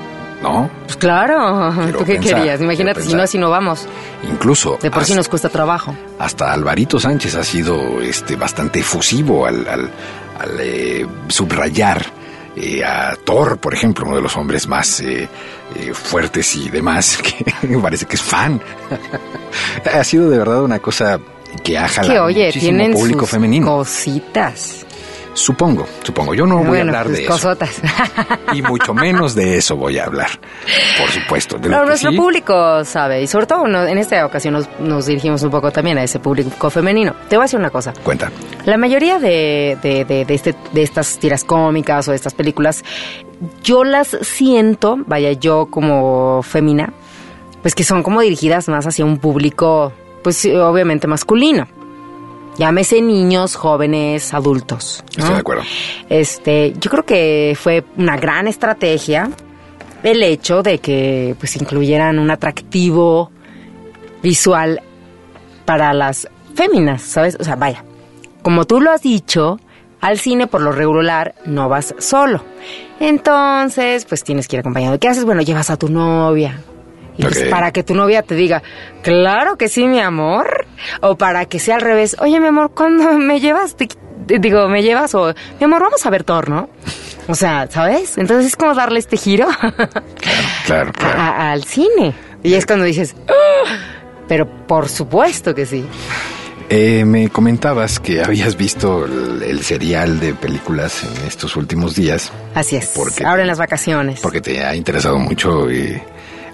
¿no? 0.42 0.70
Pues 0.86 0.96
claro. 0.98 1.74
Quiero 1.84 2.00
¿Tú 2.00 2.06
qué 2.06 2.14
pensar, 2.16 2.36
querías? 2.40 2.62
Imagínate, 2.62 3.02
si 3.02 3.14
no, 3.14 3.24
así 3.24 3.38
no 3.38 3.50
vamos. 3.50 3.88
Incluso 4.30 4.78
De 4.82 4.90
por 4.92 5.04
sí 5.04 5.12
hasta, 5.12 5.16
nos 5.16 5.30
cuesta 5.30 5.50
trabajo. 5.50 5.96
hasta 6.20 6.52
Alvarito 6.54 7.00
Sánchez 7.00 7.36
ha 7.36 7.44
sido 7.44 8.02
este, 8.02 8.36
bastante 8.36 8.80
efusivo 8.80 9.46
al, 9.46 9.68
al- 9.68 9.92
al, 10.40 10.58
eh, 10.60 11.06
subrayar 11.28 12.06
eh, 12.56 12.84
a 12.84 13.16
Thor, 13.24 13.58
por 13.58 13.74
ejemplo, 13.74 14.06
uno 14.06 14.16
de 14.18 14.22
los 14.22 14.36
hombres 14.38 14.68
más 14.68 15.00
eh, 15.02 15.28
eh, 15.76 15.94
fuertes 15.94 16.56
y 16.56 16.70
demás, 16.70 17.18
que 17.62 17.68
me 17.68 17.80
parece 17.80 18.06
que 18.06 18.16
es 18.16 18.22
fan. 18.22 18.62
ha 19.94 20.04
sido 20.04 20.30
de 20.30 20.38
verdad 20.38 20.64
una 20.64 20.80
cosa 20.80 21.20
que 21.64 21.78
ha 21.78 21.84
Que 21.88 21.90
jalado 21.94 22.26
oye, 22.26 22.46
muchísimo 22.48 22.72
tienen 22.78 22.94
público 22.94 23.20
sus 23.22 23.30
femenino. 23.32 23.66
cositas. 23.68 24.86
Supongo, 25.36 25.86
supongo. 26.02 26.34
Yo 26.34 26.48
no 26.48 26.64
voy 26.64 26.78
a 26.78 26.82
hablar 26.82 27.10
de 27.10 27.22
eso. 27.24 27.32
cosotas. 27.34 27.82
Y 28.54 28.62
mucho 28.62 28.94
menos 28.94 29.36
de 29.36 29.58
eso 29.58 29.76
voy 29.76 30.00
a 30.00 30.06
hablar. 30.06 30.30
Por 30.98 31.10
supuesto. 31.10 31.58
De 31.58 31.68
lo 31.68 31.76
No, 31.76 31.82
que 31.84 31.88
nuestro 31.90 32.12
sí- 32.12 32.18
público 32.18 32.86
sabe, 32.86 33.22
y 33.22 33.28
sobre 33.28 33.46
todo 33.46 33.66
en 33.68 33.98
esta 33.98 34.26
ocasión 34.26 34.54
nos, 34.54 34.70
nos 34.80 35.06
dirigimos 35.08 35.44
un 35.44 35.52
poco 35.52 35.72
también 35.72 35.98
a 35.98 36.04
ese 36.04 36.20
público 36.20 36.70
femenino. 36.70 37.14
Te 37.28 37.36
voy 37.36 37.44
a 37.44 37.46
decir 37.46 37.60
una 37.60 37.70
cosa. 37.70 37.92
Cuenta. 38.04 38.32
La 38.66 38.78
mayoría 38.78 39.20
de, 39.20 39.78
de, 39.84 40.06
de, 40.06 40.24
de 40.24 40.34
este, 40.34 40.56
de 40.72 40.82
estas 40.82 41.20
tiras 41.20 41.44
cómicas 41.44 42.08
o 42.08 42.12
de 42.12 42.16
estas 42.18 42.34
películas, 42.34 42.84
yo 43.62 43.84
las 43.84 44.18
siento, 44.22 44.98
vaya, 45.06 45.34
yo 45.34 45.66
como 45.70 46.42
femina, 46.44 46.94
pues 47.62 47.76
que 47.76 47.84
son 47.84 48.04
como 48.04 48.22
dirigidas 48.22 48.70
más 48.70 48.88
hacia 48.88 49.04
un 49.04 49.18
público, 49.18 49.92
pues 50.24 50.46
obviamente 50.46 51.08
masculino. 51.08 51.68
Llámese 52.58 53.02
niños, 53.02 53.56
jóvenes, 53.56 54.34
adultos. 54.34 55.04
¿no? 55.18 55.24
Estoy 55.24 55.34
de 55.34 55.40
acuerdo. 55.40 55.64
Este, 56.10 56.74
yo 56.80 56.90
creo 56.90 57.06
que 57.06 57.58
fue 57.60 57.84
una 57.98 58.18
gran 58.18 58.48
estrategia 58.48 59.30
el 60.04 60.22
hecho 60.24 60.62
de 60.62 60.80
que 60.80 61.36
pues 61.40 61.56
incluyeran 61.56 62.20
un 62.20 62.30
atractivo 62.30 63.32
visual 64.22 64.82
para 65.66 65.94
las 65.94 66.30
féminas, 66.54 67.02
¿sabes? 67.02 67.38
O 67.40 67.44
sea, 67.44 67.56
vaya, 67.56 67.84
como 68.42 68.66
tú 68.66 68.80
lo 68.80 68.92
has 68.92 69.02
dicho, 69.02 69.60
al 70.02 70.20
cine 70.20 70.48
por 70.48 70.62
lo 70.62 70.72
regular 70.72 71.34
no 71.46 71.68
vas 71.70 71.96
solo. 71.98 72.44
Entonces, 73.00 74.06
pues 74.06 74.24
tienes 74.24 74.48
que 74.48 74.56
ir 74.56 74.60
acompañado. 74.60 75.00
¿Qué 75.00 75.08
haces? 75.08 75.26
Bueno, 75.26 75.42
llevas 75.42 75.70
a 75.72 75.78
tu 75.78 75.90
novia. 75.90 76.60
Y 77.18 77.22
pues 77.24 77.44
para 77.50 77.72
que 77.72 77.84
tu 77.84 77.96
novia 77.96 78.22
te 78.24 78.36
diga, 78.36 78.62
claro 79.02 79.58
que 79.58 79.70
sí, 79.70 79.88
mi 79.88 80.00
amor. 80.02 80.66
O 81.02 81.18
para 81.18 81.46
que 81.46 81.60
sea 81.60 81.76
al 81.76 81.82
revés, 81.82 82.16
oye, 82.20 82.40
mi 82.40 82.48
amor, 82.48 82.72
¿cuándo 82.76 83.14
me 83.18 83.40
llevas? 83.40 83.76
Te- 83.76 83.88
digo, 84.40 84.68
¿me 84.68 84.82
llevas? 84.84 85.16
O, 85.16 85.34
mi 85.60 85.64
amor, 85.66 85.82
vamos 85.82 86.06
a 86.06 86.10
ver 86.10 86.24
Thor, 86.24 86.50
¿no? 86.50 86.70
O 87.28 87.36
sea, 87.36 87.68
¿sabes? 87.72 88.18
Entonces 88.18 88.48
es 88.48 88.56
como 88.56 88.74
darle 88.76 89.00
este 89.00 89.18
giro 89.18 89.48
Claro, 90.66 90.92
claro. 90.94 91.20
a- 91.20 91.52
al 91.52 91.64
cine. 91.64 92.14
Y 92.44 92.54
es 92.54 92.66
cuando 92.66 92.86
dices, 92.86 93.16
"Ah". 93.28 93.78
pero 94.28 94.48
por 94.68 94.90
supuesto 94.90 95.56
que 95.56 95.66
sí. 95.66 95.86
Eh, 96.70 97.06
me 97.06 97.30
comentabas 97.30 98.00
que 98.00 98.24
habías 98.24 98.58
visto 98.58 99.06
el, 99.06 99.44
el 99.44 99.62
serial 99.64 100.20
de 100.20 100.34
películas 100.34 101.04
en 101.04 101.28
estos 101.28 101.56
últimos 101.58 101.94
días 101.96 102.32
Así 102.56 102.76
es. 102.76 102.88
¿Por 102.88 103.14
qué? 103.14 103.24
Ahora 103.24 103.44
en 103.44 103.48
las 103.48 103.60
vacaciones. 103.60 104.20
porque 104.22 104.42
te 104.42 104.64
ha 104.66 104.76
interesado 104.76 105.20
mucho 105.20 105.70
eh, 105.70 106.04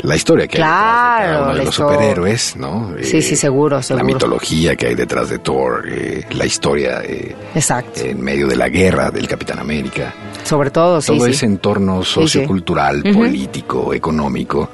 la 0.04 0.16
historia 0.16 0.48
que 0.48 0.58
hay 0.58 0.64
detrás 0.64 0.84
de 0.84 0.92
cada 0.92 1.18
Claro, 1.20 1.44
uno 1.44 1.52
de 1.52 1.58
la 1.60 1.64
los 1.66 1.76
superhéroes, 1.76 2.56
¿no? 2.58 2.96
Eh, 2.98 3.04
Sí, 3.04 3.22
sí, 3.22 3.36
seguro, 3.36 3.78
La 3.78 3.84
seguro. 3.84 4.06
mitología 4.06 4.76
que 4.76 4.88
hay 4.88 4.96
detrás 4.96 5.30
de 5.30 5.40
Thor, 5.40 5.84
eh, 5.88 6.26
la 6.32 6.46
historia 6.46 7.02
eh, 7.04 7.36
Exacto. 7.56 8.02
en 8.02 8.22
medio 8.22 8.48
de 8.48 8.56
la 8.56 8.70
guerra 8.70 9.12
del 9.12 9.28
Capitán 9.28 9.60
América. 9.60 10.14
Sobre 10.44 10.72
todo, 10.72 11.02
sí, 11.02 11.16
todo 11.16 11.26
sí. 11.26 11.32
ese 11.32 11.46
entorno 11.46 12.04
sí. 12.04 12.14
sociocultural, 12.14 13.04
Ujú. 13.06 13.20
político, 13.20 13.94
económico 13.94 14.70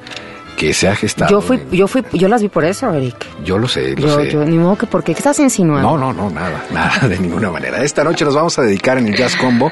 que 0.55 0.73
se 0.73 0.87
ha 0.87 0.95
gestado. 0.95 1.29
Yo 1.29 1.39
fui, 1.41 1.59
yo 1.71 1.87
fui, 1.87 2.03
yo 2.13 2.27
las 2.27 2.41
vi 2.41 2.47
por 2.49 2.65
eso, 2.65 2.91
Eric. 2.91 3.15
yo 3.45 3.59
lo 3.59 3.67
sé, 3.67 3.91
lo 3.95 4.07
Yo, 4.07 4.15
sé. 4.21 4.31
yo, 4.31 4.43
ni 4.43 4.57
modo 4.57 4.75
que 4.75 4.87
por 4.87 5.03
¿qué 5.03 5.11
estás 5.11 5.37
insinuando? 5.39 5.87
No, 5.95 5.97
no, 5.97 6.13
no, 6.13 6.29
nada, 6.31 6.63
nada, 6.71 7.07
de 7.07 7.19
ninguna 7.19 7.51
manera. 7.51 7.83
Esta 7.83 8.03
noche 8.03 8.25
nos 8.25 8.33
vamos 8.33 8.57
a 8.57 8.63
dedicar 8.63 8.97
en 8.97 9.07
el 9.07 9.15
Jazz 9.15 9.35
Combo 9.35 9.71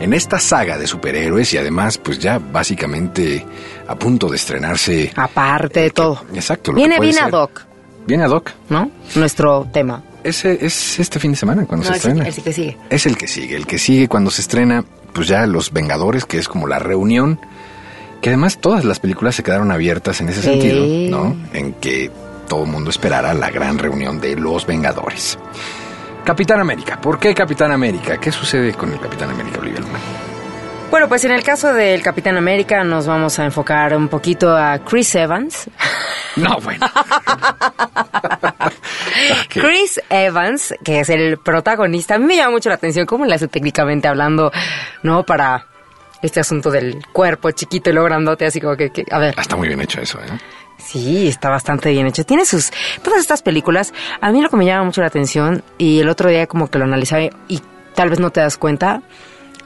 en 0.00 0.12
esta 0.12 0.38
saga 0.38 0.78
de 0.78 0.86
superhéroes 0.86 1.52
y 1.54 1.58
además, 1.58 1.98
pues 1.98 2.18
ya 2.18 2.38
básicamente 2.38 3.44
a 3.86 3.94
punto 3.96 4.28
de 4.28 4.36
estrenarse. 4.36 5.12
Aparte 5.16 5.80
de 5.80 5.90
todo. 5.90 6.24
Exacto. 6.34 6.72
lo 6.72 6.76
Viene 6.76 6.94
que 6.94 6.98
puede 6.98 7.10
bien 7.12 7.24
ser. 7.24 7.34
ad 7.34 7.40
hoc, 7.42 7.62
Viene 8.06 8.24
ad 8.24 8.30
hoc. 8.30 8.50
¿no? 8.70 8.90
Nuestro 9.16 9.68
tema. 9.72 10.02
Ese 10.24 10.58
es 10.64 10.98
este 10.98 11.18
fin 11.20 11.32
de 11.32 11.36
semana 11.36 11.64
cuando 11.66 11.84
No, 11.88 11.94
se 11.94 11.94
el 11.94 11.96
estrena. 11.96 12.26
el 12.28 12.34
sí 12.34 12.42
que 12.42 12.52
sigue. 12.52 12.76
Es 12.90 13.06
el 13.06 13.16
que 13.16 13.28
sigue, 13.28 13.56
el 13.56 13.66
que 13.66 13.78
sigue 13.78 14.08
cuando 14.08 14.30
se 14.30 14.40
estrena, 14.42 14.84
pues 15.12 15.28
ya 15.28 15.46
Los 15.46 15.72
Vengadores, 15.72 16.24
que 16.24 16.38
es 16.38 16.48
como 16.48 16.66
la 16.66 16.78
reunión, 16.78 17.40
que 18.20 18.30
además 18.30 18.58
todas 18.60 18.84
las 18.84 18.98
películas 19.00 19.34
se 19.36 19.42
quedaron 19.42 19.70
abiertas 19.70 20.20
en 20.20 20.28
ese 20.28 20.42
sentido, 20.42 20.84
¿no? 21.10 21.36
En 21.52 21.72
que 21.74 22.10
todo 22.48 22.64
el 22.64 22.70
mundo 22.70 22.90
esperara 22.90 23.32
la 23.34 23.50
gran 23.50 23.78
reunión 23.78 24.20
de 24.20 24.34
Los 24.36 24.66
Vengadores. 24.66 25.38
Capitán 26.28 26.60
América, 26.60 27.00
¿por 27.00 27.18
qué 27.18 27.34
Capitán 27.34 27.72
América? 27.72 28.18
¿Qué 28.18 28.30
sucede 28.30 28.74
con 28.74 28.92
el 28.92 29.00
Capitán 29.00 29.30
América, 29.30 29.60
Olivia 29.60 29.80
Luna? 29.80 29.98
Bueno, 30.90 31.08
pues 31.08 31.24
en 31.24 31.32
el 31.32 31.42
caso 31.42 31.72
del 31.72 32.02
Capitán 32.02 32.36
América 32.36 32.84
nos 32.84 33.06
vamos 33.06 33.38
a 33.38 33.46
enfocar 33.46 33.96
un 33.96 34.08
poquito 34.08 34.54
a 34.54 34.78
Chris 34.80 35.14
Evans. 35.14 35.70
No, 36.36 36.58
bueno. 36.60 36.86
Chris 39.48 40.00
Evans, 40.10 40.74
que 40.84 41.00
es 41.00 41.08
el 41.08 41.38
protagonista, 41.38 42.14
a 42.14 42.18
mí 42.18 42.26
me 42.26 42.36
llama 42.36 42.50
mucho 42.52 42.68
la 42.68 42.76
atención 42.76 43.06
cómo 43.06 43.24
le 43.24 43.34
hace 43.34 43.48
técnicamente 43.48 44.06
hablando, 44.06 44.52
¿no? 45.02 45.24
Para 45.24 45.66
este 46.22 46.38
asunto 46.40 46.70
del 46.70 47.04
cuerpo 47.12 47.50
chiquito 47.50 47.90
y 47.90 47.94
luego 47.94 48.06
grandote, 48.06 48.46
así 48.46 48.60
como 48.60 48.76
que, 48.76 48.90
que- 48.90 49.06
a 49.10 49.18
ver. 49.18 49.34
Ah, 49.36 49.40
Está 49.40 49.56
muy 49.56 49.66
bien 49.66 49.80
hecho 49.80 50.00
eso, 50.00 50.20
¿eh? 50.20 50.26
Sí, 50.88 51.28
está 51.28 51.50
bastante 51.50 51.90
bien 51.90 52.06
hecho. 52.06 52.24
Tiene 52.24 52.46
sus. 52.46 52.70
Todas 53.02 53.20
estas 53.20 53.42
películas, 53.42 53.92
a 54.22 54.32
mí 54.32 54.40
lo 54.40 54.48
que 54.48 54.56
me 54.56 54.64
llama 54.64 54.84
mucho 54.84 55.02
la 55.02 55.08
atención, 55.08 55.62
y 55.76 55.98
el 55.98 56.08
otro 56.08 56.30
día 56.30 56.46
como 56.46 56.70
que 56.70 56.78
lo 56.78 56.86
analizaba 56.86 57.24
y 57.46 57.60
tal 57.94 58.08
vez 58.08 58.20
no 58.20 58.30
te 58.30 58.40
das 58.40 58.56
cuenta, 58.56 59.02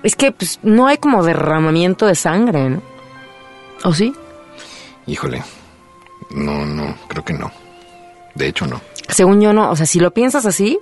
es 0.03 0.17
que 0.17 0.33
pues, 0.33 0.59
no 0.65 0.89
hay 0.89 0.97
como 0.97 1.23
derramamiento 1.23 2.07
de 2.07 2.17
sangre, 2.17 2.71
¿no? 2.71 2.83
¿O 3.85 3.95
sí? 3.95 4.13
Híjole. 5.07 5.45
No, 6.31 6.67
no, 6.67 6.97
creo 7.07 7.25
que 7.25 7.35
no. 7.35 7.53
De 8.35 8.49
hecho, 8.49 8.67
no. 8.67 8.81
Según 9.09 9.41
yo, 9.41 9.53
no. 9.53 9.71
O 9.71 9.77
sea, 9.77 9.87
si 9.87 10.01
lo 10.01 10.13
piensas 10.13 10.45
así, 10.45 10.81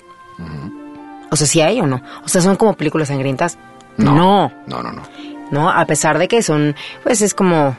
o 1.30 1.36
sea, 1.36 1.46
si 1.46 1.60
hay 1.60 1.82
o 1.82 1.86
no. 1.86 2.00
O 2.24 2.28
sea, 2.28 2.40
son 2.40 2.56
como 2.56 2.78
películas 2.78 3.08
sangrientas. 3.08 3.58
No. 3.98 4.14
no. 4.14 4.52
No, 4.66 4.82
no, 4.82 4.90
no. 4.90 5.02
¿no? 5.50 5.68
A 5.68 5.84
pesar 5.84 6.18
de 6.18 6.28
que 6.28 6.42
son, 6.42 6.74
pues 7.02 7.20
es 7.20 7.34
como 7.34 7.76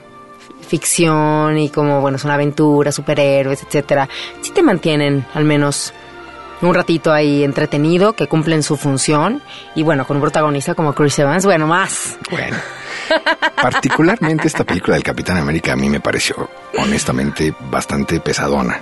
ficción 0.71 1.57
y 1.57 1.69
como, 1.69 1.99
bueno, 1.99 2.17
son 2.17 2.31
aventuras, 2.31 2.95
superhéroes, 2.95 3.62
etcétera. 3.63 4.07
Sí 4.41 4.51
te 4.51 4.63
mantienen 4.63 5.25
al 5.34 5.43
menos 5.43 5.93
un 6.62 6.73
ratito 6.73 7.12
ahí 7.12 7.43
entretenido, 7.43 8.13
que 8.13 8.27
cumplen 8.27 8.63
su 8.63 8.77
función. 8.77 9.41
Y 9.75 9.84
bueno, 9.84 10.07
con 10.07 10.15
un 10.17 10.21
protagonista 10.21 10.73
como 10.73 10.93
Chris 10.93 11.19
Evans, 11.19 11.45
bueno, 11.45 11.67
más. 11.67 12.17
Bueno. 12.29 12.55
Particularmente 13.62 14.47
esta 14.47 14.63
película 14.63 14.95
del 14.95 15.03
Capitán 15.03 15.38
América 15.38 15.73
a 15.73 15.75
mí 15.75 15.89
me 15.89 15.99
pareció, 15.99 16.49
honestamente, 16.77 17.53
bastante 17.69 18.21
pesadona. 18.21 18.79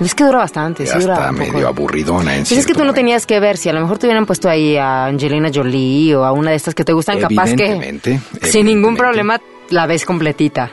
Y 0.00 0.04
es 0.04 0.14
que 0.14 0.24
dura 0.24 0.38
bastante, 0.38 0.86
sí 0.86 0.98
dura 0.98 1.14
hasta 1.14 1.30
un 1.30 1.38
poco. 1.38 1.52
medio 1.52 1.68
aburridona 1.68 2.36
en 2.36 2.44
Pues 2.44 2.52
es 2.52 2.66
que 2.66 2.74
tú 2.74 2.84
no 2.84 2.94
tenías 2.94 3.26
que 3.26 3.40
ver, 3.40 3.56
si 3.56 3.68
a 3.68 3.72
lo 3.72 3.80
mejor 3.80 3.98
te 3.98 4.06
hubieran 4.06 4.26
puesto 4.26 4.48
ahí 4.48 4.76
a 4.76 5.06
Angelina 5.06 5.50
Jolie 5.52 6.14
o 6.14 6.24
a 6.24 6.32
una 6.32 6.50
de 6.50 6.56
estas 6.56 6.74
que 6.74 6.84
te 6.84 6.92
gustan, 6.92 7.18
capaz 7.18 7.52
que 7.54 7.66
Evidentemente, 7.66 8.20
sin 8.42 8.66
ningún 8.66 8.96
problema 8.96 9.40
la 9.70 9.86
ves 9.86 10.04
completita. 10.04 10.70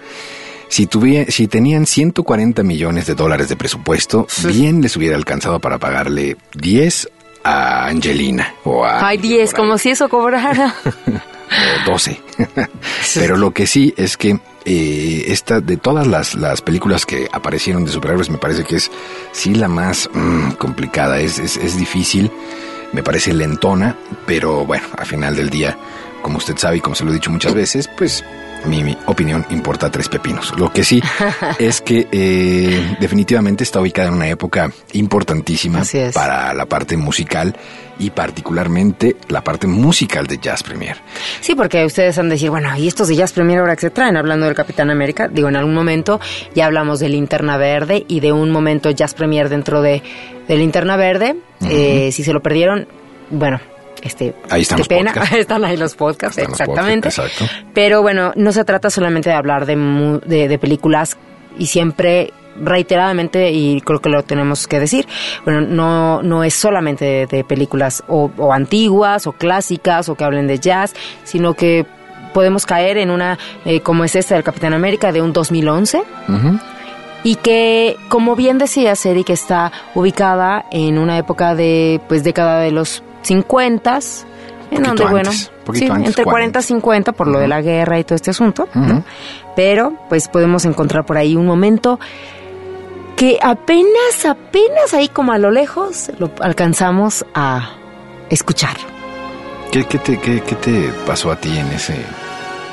Si, 0.69 0.85
tuvie- 0.87 1.29
si 1.29 1.47
tenían 1.47 1.85
140 1.85 2.63
millones 2.63 3.05
de 3.07 3.15
dólares 3.15 3.49
de 3.49 3.55
presupuesto, 3.57 4.27
bien 4.45 4.81
les 4.81 4.95
hubiera 4.95 5.15
alcanzado 5.17 5.59
para 5.59 5.77
pagarle 5.79 6.37
10 6.53 7.09
a 7.43 7.87
Angelina 7.87 8.53
o 8.63 8.85
a... 8.85 9.05
Ay, 9.07 9.17
10, 9.17 9.51
por 9.51 9.59
ahí, 9.59 9.65
como 9.65 9.77
si 9.77 9.89
eso 9.89 10.07
cobrara. 10.09 10.73
o 11.87 11.91
12. 11.91 12.21
Pero 13.15 13.35
lo 13.37 13.51
que 13.51 13.65
sí 13.65 13.93
es 13.97 14.15
que 14.17 14.39
eh, 14.65 15.23
esta, 15.27 15.59
de 15.59 15.77
todas 15.77 16.05
las, 16.05 16.35
las 16.35 16.61
películas 16.61 17.05
que 17.05 17.27
aparecieron 17.31 17.83
de 17.85 17.91
superhéroes, 17.91 18.29
me 18.29 18.37
parece 18.37 18.63
que 18.63 18.75
es 18.75 18.91
sí 19.31 19.55
la 19.55 19.67
más 19.67 20.07
mm, 20.13 20.51
complicada, 20.51 21.19
es, 21.19 21.39
es, 21.39 21.57
es 21.57 21.77
difícil, 21.77 22.31
me 22.93 23.01
parece 23.01 23.33
lentona, 23.33 23.95
pero 24.27 24.65
bueno, 24.65 24.85
al 24.97 25.05
final 25.07 25.35
del 25.35 25.49
día, 25.49 25.75
como 26.21 26.37
usted 26.37 26.57
sabe 26.57 26.77
y 26.77 26.81
como 26.81 26.95
se 26.95 27.03
lo 27.05 27.11
he 27.11 27.15
dicho 27.15 27.31
muchas 27.31 27.53
veces, 27.55 27.89
pues 27.97 28.23
mi, 28.65 28.97
opinión 29.05 29.45
importa 29.49 29.89
tres 29.89 30.09
pepinos. 30.09 30.53
Lo 30.57 30.71
que 30.71 30.83
sí 30.83 31.01
es 31.59 31.81
que 31.81 32.07
eh, 32.11 32.97
definitivamente 32.99 33.63
está 33.63 33.81
ubicada 33.81 34.09
en 34.09 34.15
una 34.15 34.27
época 34.27 34.71
importantísima 34.93 35.83
para 36.13 36.53
la 36.53 36.65
parte 36.65 36.97
musical 36.97 37.55
y 37.99 38.11
particularmente 38.11 39.17
la 39.27 39.43
parte 39.43 39.67
musical 39.67 40.25
de 40.25 40.37
Jazz 40.37 40.63
Premier. 40.63 40.97
Sí, 41.41 41.53
porque 41.55 41.85
ustedes 41.85 42.17
han 42.17 42.29
de 42.29 42.35
decir, 42.35 42.49
bueno, 42.49 42.75
¿y 42.77 42.87
estos 42.87 43.09
de 43.09 43.15
Jazz 43.15 43.33
Premier 43.33 43.59
ahora 43.59 43.75
que 43.75 43.81
se 43.81 43.89
traen? 43.89 44.15
Hablando 44.17 44.45
del 44.45 44.55
Capitán 44.55 44.89
América, 44.89 45.27
digo, 45.27 45.49
en 45.49 45.57
algún 45.57 45.73
momento 45.73 46.19
ya 46.55 46.65
hablamos 46.65 46.99
de 46.99 47.09
Linterna 47.09 47.57
Verde 47.57 48.05
y 48.07 48.21
de 48.21 48.31
un 48.31 48.51
momento 48.51 48.89
Jazz 48.89 49.13
Premier 49.13 49.49
dentro 49.49 49.81
de, 49.81 50.01
de 50.47 50.57
Linterna 50.57 50.95
Verde. 50.95 51.35
Eh, 51.69 52.11
si 52.13 52.23
se 52.23 52.31
lo 52.31 52.41
perdieron, 52.41 52.87
bueno, 53.29 53.59
este, 54.03 54.35
Ahí 54.49 54.61
están 54.61 54.77
qué 54.77 54.81
los 54.81 54.87
pena, 54.87 55.11
podcasts. 55.13 55.35
están 55.37 55.65
ahí 55.65 55.77
los 55.77 55.95
podcasts, 55.95 56.37
Están 56.37 56.51
los 56.51 56.59
exactamente. 56.59 57.09
podcasts, 57.09 57.41
exacto. 57.41 57.69
Pero 57.73 58.01
bueno, 58.01 58.31
no 58.35 58.51
se 58.51 58.63
trata 58.65 58.89
solamente 58.89 59.29
de 59.29 59.35
hablar 59.35 59.65
de, 59.65 59.75
de, 60.25 60.47
de 60.47 60.59
películas 60.59 61.17
y 61.57 61.67
siempre 61.67 62.31
reiteradamente 62.61 63.51
y 63.51 63.79
creo 63.81 63.99
que 64.01 64.09
lo 64.09 64.23
tenemos 64.23 64.67
que 64.67 64.79
decir 64.79 65.07
bueno 65.45 65.61
no 65.61 66.21
no 66.23 66.43
es 66.43 66.53
solamente 66.53 67.05
de, 67.05 67.27
de 67.27 67.43
películas 67.45 68.03
o, 68.09 68.29
o 68.37 68.51
antiguas 68.51 69.27
o 69.27 69.31
clásicas 69.31 70.09
o 70.09 70.15
que 70.15 70.25
hablen 70.25 70.47
de 70.47 70.59
jazz 70.59 70.93
sino 71.23 71.53
que 71.53 71.85
podemos 72.33 72.65
caer 72.65 72.97
en 72.97 73.11
una 73.11 73.37
eh, 73.65 73.79
como 73.79 74.03
es 74.03 74.15
esta 74.15 74.35
del 74.35 74.43
Capitán 74.43 74.73
América 74.73 75.11
de 75.13 75.21
un 75.21 75.31
2011 75.31 75.99
Ujú. 76.27 76.59
y 77.23 77.35
que 77.35 77.95
como 78.09 78.35
bien 78.35 78.57
decía 78.57 78.93
Eric 79.05 79.29
está 79.29 79.71
ubicada 79.95 80.65
en 80.71 80.97
una 80.97 81.17
época 81.17 81.55
de 81.55 82.01
pues 82.09 82.23
década 82.25 82.59
de 82.59 82.71
los 82.71 83.03
50 83.21 83.99
en 84.71 84.83
donde 84.83 85.03
bueno 85.05 85.29
antes, 85.29 85.51
poquito 85.65 85.85
sí, 85.85 85.91
antes, 85.91 86.07
entre 86.09 86.23
40 86.23 86.59
40. 86.59 86.59
y 86.59 86.63
50 86.63 87.11
por 87.13 87.27
lo 87.27 87.39
de 87.39 87.47
la 87.47 87.61
guerra 87.61 87.99
y 87.99 88.03
todo 88.03 88.15
este 88.15 88.31
asunto 88.31 88.67
¿no? 88.73 89.03
Pero 89.55 89.93
pues 90.09 90.27
podemos 90.27 90.65
encontrar 90.65 91.05
por 91.05 91.17
ahí 91.17 91.35
un 91.35 91.45
momento 91.45 91.99
que 93.15 93.37
apenas 93.41 94.25
apenas 94.25 94.93
ahí 94.93 95.09
como 95.09 95.33
a 95.33 95.37
lo 95.37 95.51
lejos 95.51 96.11
lo 96.19 96.31
alcanzamos 96.39 97.25
a 97.33 97.71
escuchar 98.29 98.77
¿Qué, 99.71 99.85
qué 99.85 99.99
te, 99.99 100.19
qué, 100.19 100.41
qué 100.41 100.55
te 100.55 100.89
pasó 101.05 101.31
a 101.31 101.35
ti 101.35 101.55
en 101.55 101.67
ese 101.67 101.95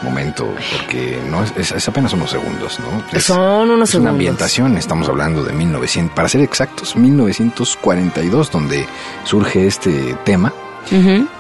momento? 0.07 0.55
Porque 0.73 1.21
no 1.29 1.43
es, 1.45 1.53
es- 1.73 1.89
apenas 1.89 2.13
unos 2.15 2.31
segundos, 2.31 2.79
¿no? 2.81 3.03
Es- 3.17 3.25
Son 3.25 3.71
unos 3.71 3.71
es 3.71 3.71
una 3.71 3.87
segundos. 3.87 4.11
ambientación, 4.13 4.79
estamos 4.79 5.09
hablando 5.09 5.45
de 5.45 5.53
1900, 5.53 6.15
para 6.15 6.29
ser 6.29 6.41
exactos, 6.41 6.97
1942, 6.97 8.51
donde 8.51 8.87
surge 9.25 9.67
este 9.67 10.15
tema, 10.25 10.53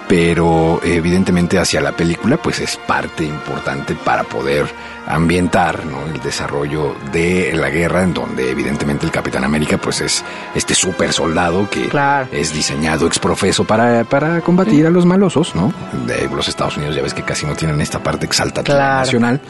Pero 0.08 0.80
evidentemente 0.84 1.58
hacia 1.58 1.80
la 1.80 1.92
película 1.92 2.36
pues 2.36 2.60
es 2.60 2.76
parte 2.76 3.24
importante 3.24 3.94
para 3.94 4.22
poder 4.22 4.66
ambientar 5.08 5.84
¿no? 5.86 6.04
el 6.06 6.20
desarrollo 6.20 6.94
de 7.12 7.52
la 7.54 7.70
guerra 7.70 8.02
en 8.02 8.12
donde 8.14 8.50
evidentemente 8.50 9.04
el 9.06 9.12
Capitán 9.12 9.44
América 9.44 9.78
pues 9.78 10.00
es 10.00 10.24
este 10.54 10.74
super 10.74 11.12
soldado 11.12 11.68
que 11.70 11.88
Claro. 11.88 12.28
es 12.32 12.52
diseñado 12.52 13.06
exprofeso 13.06 13.64
para, 13.64 14.04
para 14.04 14.40
combatir 14.40 14.86
a 14.86 14.90
los 14.90 15.06
malosos, 15.06 15.54
¿no? 15.54 15.72
De 16.06 16.28
los 16.34 16.48
Estados 16.48 16.76
Unidos 16.76 16.94
ya 16.96 17.02
ves 17.02 17.14
que 17.14 17.22
casi 17.22 17.46
no 17.46 17.54
tienen 17.54 17.80
esta 17.80 18.00
parte 18.02 18.26
exaltativa 18.26 18.76
Claro. 18.76 18.98
nacional 19.00 19.40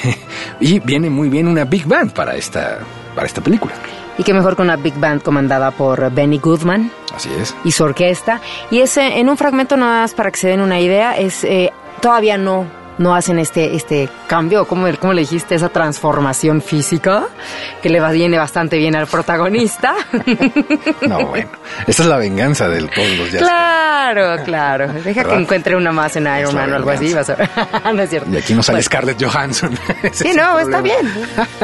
y 0.60 0.78
viene 0.80 1.10
muy 1.10 1.28
bien 1.28 1.48
una 1.48 1.64
big 1.64 1.86
band 1.86 2.12
para 2.12 2.36
esta 2.36 2.78
para 3.14 3.26
esta 3.26 3.40
película. 3.40 3.72
Y 4.20 4.22
que 4.22 4.34
mejor 4.34 4.54
con 4.54 4.66
una 4.66 4.76
big 4.76 5.00
band 5.00 5.22
comandada 5.22 5.70
por 5.70 6.12
Benny 6.12 6.36
Goodman 6.36 6.92
Así 7.16 7.30
es. 7.40 7.56
y 7.64 7.72
su 7.72 7.84
orquesta. 7.84 8.42
Y 8.70 8.80
ese, 8.80 9.18
en 9.18 9.30
un 9.30 9.38
fragmento 9.38 9.78
nada 9.78 10.02
más 10.02 10.12
para 10.12 10.30
que 10.30 10.38
se 10.38 10.48
den 10.48 10.60
una 10.60 10.78
idea, 10.78 11.16
es 11.16 11.42
eh, 11.42 11.72
todavía 12.02 12.36
no 12.36 12.66
no 13.00 13.14
hacen 13.14 13.38
este 13.38 13.74
este 13.74 14.08
cambio, 14.26 14.66
como 14.68 14.86
cómo 14.98 15.14
le 15.14 15.22
dijiste, 15.22 15.54
esa 15.54 15.70
transformación 15.70 16.60
física 16.60 17.24
que 17.82 17.88
le 17.88 17.98
viene 18.12 18.36
bastante 18.38 18.76
bien 18.76 18.94
al 18.94 19.06
protagonista. 19.06 19.94
No, 21.00 21.26
bueno. 21.26 21.48
Esta 21.86 22.02
es 22.02 22.08
la 22.08 22.16
venganza 22.18 22.68
de 22.68 22.82
todos 22.82 23.08
los 23.18 23.32
jazz. 23.32 23.40
claro, 23.42 24.44
claro. 24.44 24.92
Deja 24.92 25.22
¿Verdad? 25.22 25.36
que 25.36 25.42
encuentre 25.42 25.76
una 25.76 25.92
más 25.92 26.14
en 26.16 26.26
Iron 26.38 26.54
Man 26.54 26.72
o 26.72 26.76
algo 26.76 26.90
así, 26.90 27.12
vas 27.14 27.30
a 27.30 27.36
no 27.94 28.02
es 28.02 28.10
cierto. 28.10 28.30
Y 28.30 28.36
aquí 28.36 28.54
no 28.54 28.62
sale 28.62 28.76
Bueno. 28.76 28.84
Scarlett 28.86 29.22
Johansson. 29.24 29.78
Sí, 30.12 30.28
es 30.28 30.36
no, 30.36 30.58
está 30.58 30.80
bien. 30.82 31.06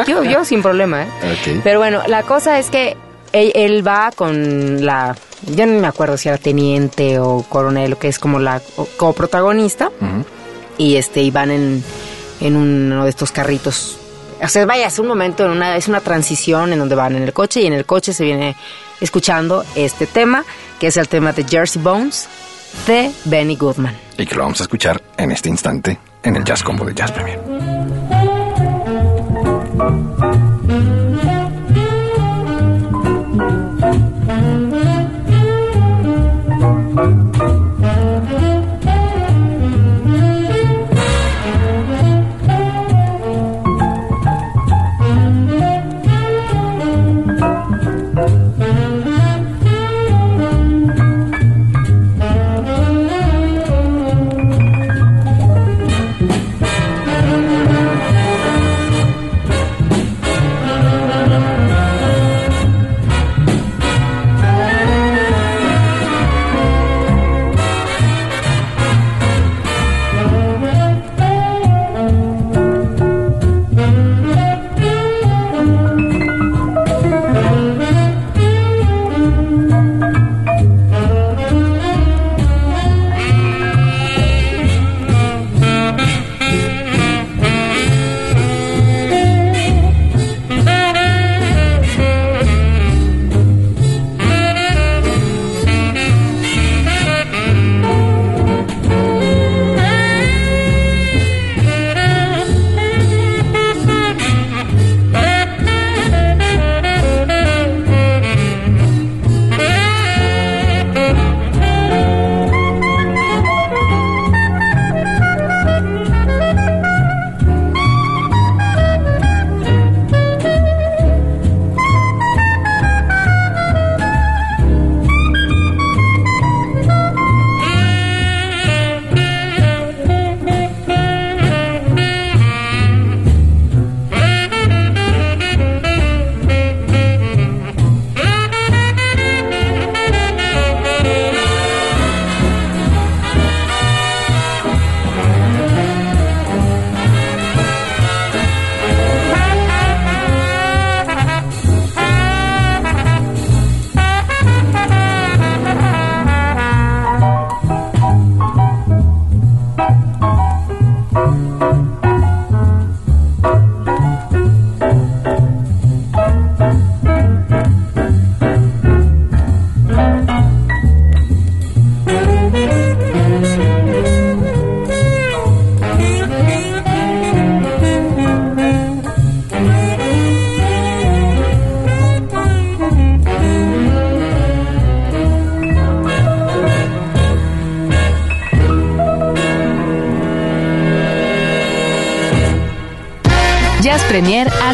Yo, 0.06 0.22
yo 0.24 0.44
sin 0.44 0.62
problema, 0.62 1.02
¿eh? 1.02 1.08
Pero 1.62 1.78
bueno, 1.80 2.02
la 2.06 2.22
cosa 2.22 2.58
es 2.58 2.70
que 2.70 2.96
él, 3.32 3.52
él 3.54 3.86
va 3.86 4.10
con 4.14 4.84
la... 4.84 5.14
Yo 5.54 5.66
no 5.66 5.78
me 5.80 5.86
acuerdo 5.86 6.16
si 6.16 6.28
era 6.28 6.38
teniente 6.38 7.18
o 7.18 7.42
coronel, 7.48 7.96
que 7.98 8.08
es 8.08 8.18
como 8.18 8.38
la 8.38 8.60
o- 8.76 8.88
como 8.96 9.12
protagonista. 9.12 9.90
Y 10.78 10.96
este, 10.96 11.22
y 11.22 11.30
van 11.30 11.50
en, 11.50 11.84
en 12.40 12.56
uno 12.56 13.04
de 13.04 13.10
estos 13.10 13.32
carritos. 13.32 13.98
O 14.42 14.48
sea, 14.48 14.66
vaya, 14.66 14.86
es 14.86 14.98
un 14.98 15.06
momento, 15.06 15.44
en 15.44 15.52
una, 15.52 15.76
es 15.76 15.88
una 15.88 16.00
transición 16.00 16.72
en 16.72 16.78
donde 16.78 16.94
van 16.94 17.16
en 17.16 17.22
el 17.22 17.32
coche 17.32 17.62
y 17.62 17.66
en 17.66 17.72
el 17.72 17.86
coche 17.86 18.12
se 18.12 18.24
viene 18.24 18.56
escuchando 19.00 19.64
este 19.74 20.06
tema, 20.06 20.44
que 20.78 20.88
es 20.88 20.96
el 20.96 21.08
tema 21.08 21.32
de 21.32 21.44
Jersey 21.44 21.80
Bones 21.80 22.28
de 22.86 23.10
Benny 23.24 23.56
Goodman. 23.56 23.96
Y 24.18 24.26
que 24.26 24.34
lo 24.34 24.42
vamos 24.42 24.60
a 24.60 24.64
escuchar 24.64 25.00
en 25.16 25.32
este 25.32 25.48
instante 25.48 25.98
en 26.22 26.36
el 26.36 26.44
Jazz 26.44 26.62
Combo 26.62 26.84
de 26.84 26.94
Jazz 26.94 27.12
Premier. 27.12 27.40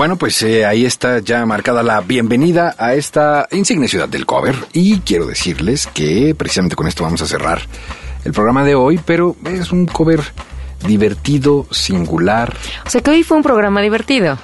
Bueno, 0.00 0.16
pues 0.16 0.42
eh, 0.42 0.64
ahí 0.64 0.86
está 0.86 1.18
ya 1.18 1.44
marcada 1.44 1.82
la 1.82 2.00
bienvenida 2.00 2.74
a 2.78 2.94
esta 2.94 3.46
insigne 3.52 3.86
ciudad 3.86 4.08
del 4.08 4.24
cover 4.24 4.54
y 4.72 5.00
quiero 5.00 5.26
decirles 5.26 5.86
que 5.92 6.34
precisamente 6.34 6.74
con 6.74 6.86
esto 6.86 7.04
vamos 7.04 7.20
a 7.20 7.26
cerrar 7.26 7.60
el 8.24 8.32
programa 8.32 8.64
de 8.64 8.74
hoy, 8.74 8.98
pero 9.04 9.36
es 9.44 9.72
un 9.72 9.84
cover 9.84 10.22
divertido, 10.86 11.66
singular. 11.70 12.56
O 12.86 12.88
sea 12.88 13.02
que 13.02 13.10
hoy 13.10 13.22
fue 13.24 13.36
un 13.36 13.42
programa 13.42 13.82
divertido. 13.82 14.38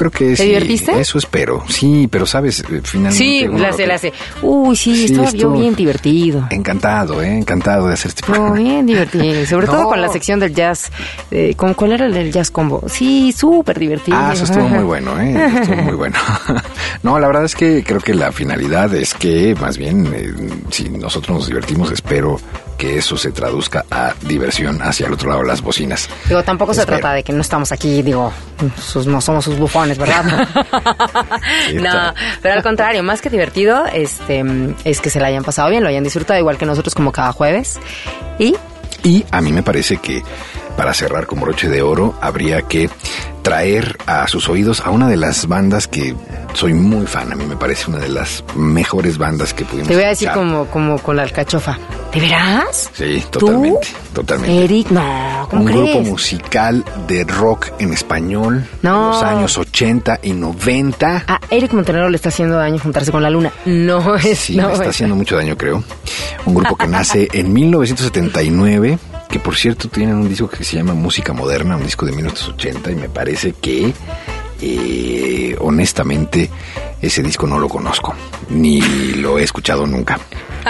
Creo 0.00 0.10
que 0.10 0.34
¿Te 0.34 0.44
divertiste? 0.44 0.98
Eso 0.98 1.18
espero. 1.18 1.62
Sí, 1.68 2.08
pero 2.10 2.24
sabes, 2.24 2.60
Eh, 2.60 2.80
finalmente 2.82 3.18
Sí, 3.18 3.46
la 3.46 3.70
sé, 3.74 3.86
la 3.86 3.98
sé. 3.98 4.14
Uy, 4.40 4.74
sí, 4.74 4.96
Sí, 4.96 5.04
estaba 5.12 5.30
yo 5.30 5.52
bien 5.52 5.74
divertido. 5.74 6.46
Encantado, 6.48 7.22
eh, 7.22 7.36
encantado 7.36 7.86
de 7.86 7.92
hacer 7.92 8.12
este 8.16 8.32
No, 8.32 8.54
bien 8.54 8.86
divertido. 8.86 9.44
Sobre 9.46 9.66
No. 9.66 9.72
todo 9.74 9.84
con 9.90 10.00
la 10.00 10.08
sección 10.08 10.40
del 10.40 10.54
jazz. 10.54 10.90
Eh, 11.30 11.52
¿con, 11.54 11.74
¿Cuál 11.74 11.92
era 11.92 12.06
el 12.06 12.14
del 12.14 12.32
jazz 12.32 12.50
combo? 12.50 12.82
Sí, 12.88 13.30
súper 13.36 13.78
divertido. 13.78 14.16
Ah, 14.18 14.30
eso 14.32 14.44
estuvo 14.44 14.66
muy 14.70 14.84
bueno, 14.84 15.20
¿eh? 15.20 15.34
Estuvo 15.60 15.82
muy 15.82 15.94
bueno. 15.96 16.16
no, 17.02 17.18
la 17.18 17.26
verdad 17.26 17.44
es 17.44 17.54
que 17.54 17.84
creo 17.84 18.00
que 18.00 18.14
la 18.14 18.32
finalidad 18.32 18.94
es 18.94 19.12
que, 19.12 19.54
más 19.60 19.76
bien, 19.76 20.10
eh, 20.14 20.32
si 20.70 20.88
nosotros 20.88 21.36
nos 21.36 21.46
divertimos, 21.46 21.90
espero 21.90 22.40
que 22.78 22.96
eso 22.96 23.18
se 23.18 23.30
traduzca 23.30 23.84
a 23.90 24.14
diversión 24.26 24.80
hacia 24.80 25.06
el 25.06 25.12
otro 25.12 25.28
lado 25.28 25.42
de 25.42 25.48
las 25.48 25.60
bocinas. 25.60 26.08
Digo, 26.26 26.42
tampoco 26.42 26.72
se 26.72 26.86
trata 26.86 27.12
de 27.12 27.22
que 27.22 27.30
no 27.34 27.42
estamos 27.42 27.72
aquí, 27.72 28.00
digo, 28.00 28.32
sus- 28.82 29.06
no 29.06 29.20
somos 29.20 29.44
sus 29.44 29.58
bufones, 29.58 29.89
¿verdad? 29.98 30.24
Sí, 31.68 31.74
no, 31.74 32.14
pero 32.42 32.54
al 32.54 32.62
contrario, 32.62 33.02
más 33.02 33.20
que 33.20 33.30
divertido, 33.30 33.84
este, 33.92 34.44
es 34.84 35.00
que 35.00 35.10
se 35.10 35.20
la 35.20 35.28
hayan 35.28 35.44
pasado 35.44 35.70
bien, 35.70 35.82
lo 35.82 35.88
hayan 35.88 36.04
disfrutado 36.04 36.38
igual 36.38 36.58
que 36.58 36.66
nosotros 36.66 36.94
como 36.94 37.12
cada 37.12 37.32
jueves. 37.32 37.78
Y 38.38 38.56
Y 39.02 39.24
a 39.30 39.40
mí 39.40 39.52
me 39.52 39.62
parece 39.62 39.98
que 39.98 40.22
para 40.76 40.94
cerrar 40.94 41.26
con 41.26 41.40
broche 41.40 41.68
de 41.68 41.82
oro 41.82 42.14
habría 42.20 42.62
que 42.62 42.88
traer 43.42 43.96
a 44.06 44.26
sus 44.28 44.48
oídos 44.48 44.80
a 44.80 44.90
una 44.90 45.08
de 45.08 45.16
las 45.16 45.46
bandas 45.46 45.88
que 45.88 46.14
soy 46.54 46.74
muy 46.74 47.06
fan. 47.06 47.32
A 47.32 47.36
mí 47.36 47.44
me 47.46 47.56
parece 47.56 47.90
una 47.90 47.98
de 47.98 48.08
las 48.08 48.44
mejores 48.56 49.18
bandas 49.18 49.54
que 49.54 49.64
pudimos 49.64 49.88
te 49.88 49.94
voy 49.94 50.04
a 50.04 50.08
decir 50.08 50.28
escuchar. 50.28 50.46
como, 50.48 50.66
como 50.66 50.98
con 50.98 51.16
la 51.16 51.22
alcachofa. 51.22 51.78
¿De 52.12 52.20
veras? 52.20 52.90
Sí, 52.92 53.22
¿Tú? 53.30 53.38
totalmente, 53.38 53.88
totalmente. 54.12 54.64
Eric, 54.64 54.90
no, 54.90 55.46
¿cómo 55.48 55.62
un 55.62 55.68
crees? 55.68 55.94
grupo 55.94 56.00
musical 56.10 56.84
de 57.06 57.22
rock 57.24 57.68
en 57.78 57.92
español 57.92 58.66
No. 58.82 58.98
de 59.06 59.06
los 59.14 59.22
años 59.22 59.56
80 59.58 60.18
y 60.22 60.32
90. 60.32 61.24
A 61.28 61.40
Eric 61.50 61.72
Montenegro 61.72 62.08
le 62.10 62.16
está 62.16 62.30
haciendo 62.30 62.56
daño 62.56 62.78
juntarse 62.80 63.12
con 63.12 63.22
la 63.22 63.30
luna. 63.30 63.52
No 63.64 64.16
es, 64.16 64.38
sí, 64.38 64.56
no 64.56 64.66
le 64.66 64.72
está 64.72 64.84
es. 64.86 64.90
haciendo 64.90 65.14
mucho 65.14 65.36
daño, 65.36 65.56
creo. 65.56 65.84
Un 66.46 66.54
grupo 66.54 66.74
que 66.76 66.88
nace 66.88 67.28
en 67.32 67.52
1979, 67.52 68.98
que 69.30 69.38
por 69.38 69.56
cierto 69.56 69.88
tienen 69.88 70.16
un 70.16 70.28
disco 70.28 70.48
que 70.48 70.64
se 70.64 70.76
llama 70.76 70.94
Música 70.94 71.32
Moderna, 71.32 71.76
un 71.76 71.84
disco 71.84 72.04
de 72.04 72.12
1980, 72.12 72.90
y 72.90 72.94
me 72.96 73.08
parece 73.08 73.52
que, 73.52 73.92
eh, 74.60 75.56
honestamente, 75.60 76.50
ese 77.00 77.22
disco 77.22 77.46
no 77.46 77.58
lo 77.58 77.68
conozco, 77.68 78.14
ni 78.50 78.80
lo 79.14 79.38
he 79.38 79.44
escuchado 79.44 79.86
nunca. 79.86 80.18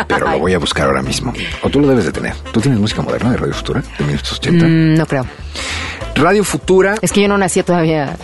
Pero 0.07 0.31
lo 0.31 0.39
voy 0.39 0.55
a 0.55 0.59
buscar 0.59 0.87
ahora 0.87 1.03
mismo. 1.03 1.33
O 1.63 1.69
tú 1.69 1.81
lo 1.81 1.89
debes 1.89 2.05
de 2.05 2.13
tener. 2.13 2.35
¿Tú 2.53 2.61
tienes 2.61 2.79
música 2.79 3.03
moderna 3.03 3.33
de 3.33 3.39
Radio 3.39 3.55
Futura 3.55 3.81
de 3.81 4.05
1980? 4.05 4.67
Mm, 4.67 4.95
no 4.95 5.07
creo. 5.07 5.27
Radio 6.15 6.45
Futura 6.45 6.95
Es 7.01 7.11
que 7.11 7.23
yo 7.23 7.29
no 7.29 7.39
nací 7.39 7.63
todavía. 7.63 8.17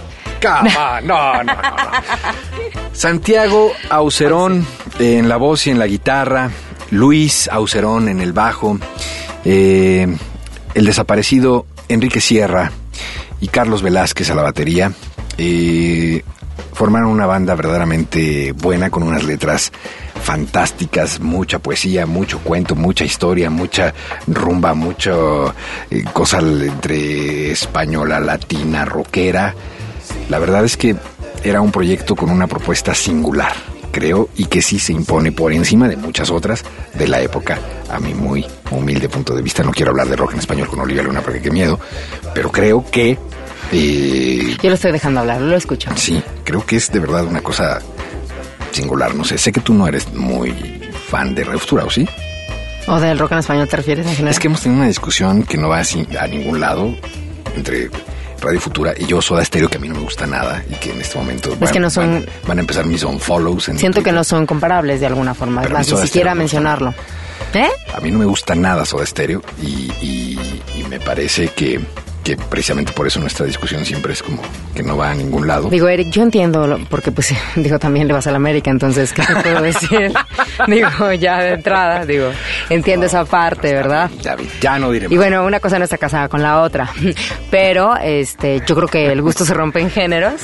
On, 0.46 0.64
no, 0.64 1.00
no, 1.02 1.42
no, 1.42 1.54
no. 1.54 1.62
Santiago 2.92 3.72
Aucerón 3.90 4.64
en 4.98 5.28
la 5.28 5.38
voz 5.38 5.66
y 5.66 5.70
en 5.70 5.78
la 5.78 5.86
guitarra, 5.86 6.50
Luis 6.90 7.48
Aucerón 7.48 8.08
en 8.08 8.20
el 8.20 8.32
bajo, 8.32 8.78
eh, 9.48 10.08
el 10.74 10.84
desaparecido 10.84 11.66
Enrique 11.88 12.20
Sierra 12.20 12.72
y 13.40 13.46
Carlos 13.46 13.80
Velázquez 13.80 14.28
a 14.30 14.34
la 14.34 14.42
batería. 14.42 14.92
eh, 15.38 16.24
formaron 16.72 17.10
una 17.10 17.26
banda 17.26 17.54
verdaderamente 17.54 18.52
buena 18.52 18.90
con 18.90 19.02
unas 19.02 19.22
letras 19.24 19.72
fantásticas, 20.22 21.20
mucha 21.20 21.60
poesía, 21.60 22.06
mucho 22.06 22.40
cuento, 22.40 22.74
mucha 22.74 23.04
historia, 23.04 23.48
mucha 23.48 23.94
rumba, 24.26 24.74
mucho 24.74 25.54
eh, 25.90 26.04
cosa 26.12 26.40
entre 26.40 27.52
española, 27.52 28.18
latina, 28.18 28.84
rockera. 28.84 29.54
La 30.28 30.40
verdad 30.40 30.64
es 30.64 30.76
que 30.76 30.96
era 31.44 31.60
un 31.60 31.70
proyecto 31.70 32.16
con 32.16 32.30
una 32.30 32.48
propuesta 32.48 32.94
singular, 32.94 33.54
creo, 33.96 34.28
y 34.36 34.44
que 34.44 34.60
sí 34.60 34.78
se 34.78 34.92
impone 34.92 35.32
por 35.32 35.52
encima 35.54 35.88
de 35.88 35.96
muchas 35.96 36.30
otras 36.30 36.62
de 36.92 37.08
la 37.08 37.22
época, 37.22 37.58
a 37.90 37.98
mi 37.98 38.12
muy 38.12 38.44
humilde 38.70 39.08
punto 39.08 39.34
de 39.34 39.40
vista. 39.40 39.62
No 39.62 39.70
quiero 39.72 39.92
hablar 39.92 40.06
de 40.08 40.16
rock 40.16 40.34
en 40.34 40.40
español 40.40 40.68
con 40.68 40.80
Olivia 40.80 41.02
Luna 41.02 41.22
porque 41.22 41.40
qué 41.40 41.50
miedo, 41.50 41.80
pero 42.34 42.52
creo 42.52 42.84
que... 42.90 43.16
eh, 43.72 44.56
Yo 44.62 44.68
lo 44.68 44.74
estoy 44.74 44.92
dejando 44.92 45.20
hablar, 45.20 45.40
lo 45.40 45.56
escucho. 45.56 45.88
Sí, 45.96 46.22
creo 46.44 46.64
que 46.66 46.76
es 46.76 46.92
de 46.92 46.98
verdad 47.00 47.24
una 47.24 47.40
cosa 47.40 47.80
singular. 48.70 49.14
No 49.14 49.24
sé, 49.24 49.38
sé 49.38 49.50
que 49.50 49.60
tú 49.62 49.72
no 49.72 49.88
eres 49.88 50.12
muy 50.12 50.52
fan 51.08 51.34
de 51.34 51.46
Futura, 51.46 51.84
¿o 51.86 51.90
sí? 51.90 52.06
¿O 52.88 53.00
del 53.00 53.18
rock 53.18 53.32
en 53.32 53.38
español 53.38 53.66
te 53.66 53.76
refieres 53.76 54.06
en 54.06 54.12
general? 54.14 54.32
Es 54.32 54.38
que 54.38 54.48
hemos 54.48 54.60
tenido 54.60 54.78
una 54.80 54.88
discusión 54.88 55.42
que 55.42 55.56
no 55.56 55.68
va 55.70 55.78
así 55.78 56.06
a 56.20 56.26
ningún 56.26 56.60
lado 56.60 56.94
entre 57.56 57.88
Radio 58.40 58.60
Futura 58.60 58.92
y 58.96 59.06
yo, 59.06 59.20
Soda 59.22 59.44
Stereo, 59.44 59.68
que 59.68 59.76
a 59.78 59.80
mí 59.80 59.88
no 59.88 59.94
me 59.94 60.00
gusta 60.02 60.26
nada 60.26 60.62
y 60.68 60.74
que 60.74 60.92
en 60.92 61.00
este 61.00 61.16
momento 61.18 61.56
van, 61.58 61.72
que 61.72 61.80
no 61.80 61.90
son- 61.90 62.24
van- 62.24 62.26
van 62.46 62.58
a 62.58 62.60
empezar 62.60 62.84
mis 62.86 63.02
unfollows. 63.02 63.68
En 63.68 63.78
Siento 63.78 64.02
que 64.02 64.12
no 64.12 64.24
son 64.24 64.46
comparables 64.46 65.00
de 65.00 65.06
alguna 65.06 65.34
forma, 65.34 65.62
Pero 65.62 65.78
ni 65.78 65.84
siquiera 65.84 66.34
mencionarlo. 66.34 66.94
¿Eh? 67.54 67.68
A 67.94 68.00
mí 68.00 68.10
no 68.10 68.18
me 68.18 68.24
gusta 68.24 68.54
nada 68.54 68.84
Soda 68.84 69.06
Stereo 69.06 69.42
y, 69.62 69.90
y- 70.02 70.62
y 70.78 70.82
me 70.88 71.00
parece 71.00 71.48
que, 71.48 71.80
que 72.26 72.36
precisamente 72.36 72.90
por 72.92 73.06
eso 73.06 73.20
nuestra 73.20 73.46
discusión 73.46 73.84
siempre 73.84 74.12
es 74.12 74.20
como 74.20 74.42
que 74.74 74.82
no 74.82 74.96
va 74.96 75.12
a 75.12 75.14
ningún 75.14 75.46
lado. 75.46 75.68
Digo, 75.70 75.86
Eric, 75.86 76.10
yo 76.10 76.24
entiendo, 76.24 76.66
lo- 76.66 76.78
porque 76.86 77.12
pues, 77.12 77.32
digo, 77.54 77.78
también 77.78 78.08
le 78.08 78.14
vas 78.14 78.26
a 78.26 78.32
la 78.32 78.36
América, 78.38 78.68
entonces, 78.68 79.12
¿qué 79.12 79.22
te 79.22 79.34
puedo 79.36 79.62
decir? 79.62 80.12
digo, 80.66 81.12
ya 81.12 81.38
de 81.38 81.50
entrada, 81.52 82.04
digo, 82.04 82.32
entiendo 82.68 83.06
esa 83.06 83.24
parte, 83.24 83.72
¿verdad? 83.72 84.10
Ya, 84.22 84.34
vi, 84.34 84.48
ya 84.60 84.76
no 84.76 84.90
diré 84.90 85.06
Y 85.08 85.16
bueno, 85.16 85.44
una 85.46 85.60
cosa 85.60 85.78
no 85.78 85.84
está 85.84 85.98
casada 85.98 86.28
con 86.28 86.42
la 86.42 86.62
otra, 86.62 86.90
pero 87.52 87.96
este, 87.96 88.60
yo 88.66 88.74
creo 88.74 88.88
que 88.88 89.06
el 89.12 89.22
gusto 89.22 89.44
se 89.44 89.54
rompe 89.54 89.78
en 89.80 89.90
géneros. 89.90 90.40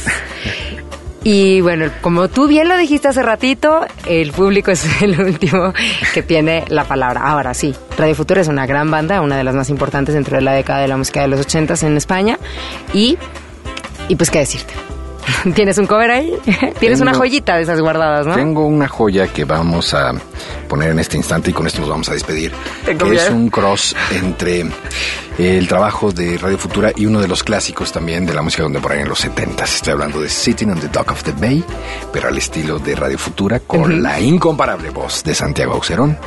Y 1.25 1.61
bueno, 1.61 1.91
como 2.01 2.29
tú 2.29 2.49
bien 2.49 2.69
lo 2.69 2.77
dijiste 2.77 3.09
hace 3.09 3.23
ratito, 3.23 3.87
el 4.07 4.33
público 4.33 4.71
es 4.73 4.85
el 5.03 5.21
último 5.21 5.73
que 6.15 6.23
tiene 6.23 6.65
la 6.69 6.85
palabra. 6.85 7.21
Ahora 7.23 7.55
sí, 7.55 7.75
Radio 7.97 8.15
Futura 8.15 8.41
es 8.41 8.49
una 8.49 8.67
gran 8.67 8.91
banda, 8.91 9.21
una 9.21 9.37
de 9.37 9.45
las 9.45 9.55
más 9.55 9.71
importantes 9.71 10.15
dentro 10.15 10.37
de 10.37 10.43
la 10.43 10.53
década 10.53 10.81
de 10.81 10.89
la 10.89 10.97
música 10.97 11.21
de 11.21 11.29
los 11.29 11.41
ochentas 11.41 11.83
en 11.85 11.97
España. 11.97 12.39
Y, 12.93 13.19
y 14.09 14.17
pues, 14.17 14.31
¿qué 14.31 14.41
decirte? 14.41 14.75
¿Tienes 15.55 15.79
un 15.79 15.87
cover 15.87 16.11
ahí? 16.11 16.35
Tienes 16.81 17.01
una 17.01 17.15
joyita 17.15 17.57
de 17.57 17.63
esas 17.63 17.81
guardadas, 17.81 18.27
¿no? 18.27 18.35
Tengo 18.35 18.67
una 18.67 18.89
joya 18.89 19.29
que 19.29 19.45
vamos 19.45 19.95
a 19.95 20.13
poner 20.69 20.91
en 20.91 20.99
este 20.99 21.17
instante 21.17 21.51
y 21.51 21.53
con 21.53 21.67
esto 21.67 21.81
nos 21.81 21.89
vamos 21.89 22.09
a 22.09 22.13
despedir. 22.13 22.53
Que 22.85 23.15
es 23.15 23.31
un 23.31 23.49
cross 23.51 23.95
entre 24.11 24.65
el 25.39 25.69
trabajo 25.69 26.13
de 26.13 26.39
Radio 26.39 26.59
Futura 26.59 26.93
y 26.95 27.07
uno 27.07 27.21
de 27.21 27.29
los 27.29 27.43
clásicos 27.43 27.93
también 27.93 28.27
de 28.27 28.35
la 28.35 28.43
música 28.43 28.63
contemporánea 28.63 29.05
en 29.05 29.09
los 29.09 29.21
70 29.21 29.65
Estoy 29.65 29.93
hablando 29.93 30.21
de 30.21 30.29
Sitting 30.29 30.71
on 30.71 30.81
the 30.81 30.89
Dock 30.89 31.13
of 31.13 31.23
the 31.23 31.33
Bay, 31.33 31.65
pero 32.13 32.29
al 32.29 32.39
estilo 32.39 32.79
de 32.79 32.95
Radio 32.95 33.19
Futura 33.19 33.61
con 33.61 34.03
la 34.03 34.21
incomparable 34.21 34.91
voz 34.91 35.23
de 35.25 35.35
Santiago 35.35 35.75
Aucerón. 35.75 36.19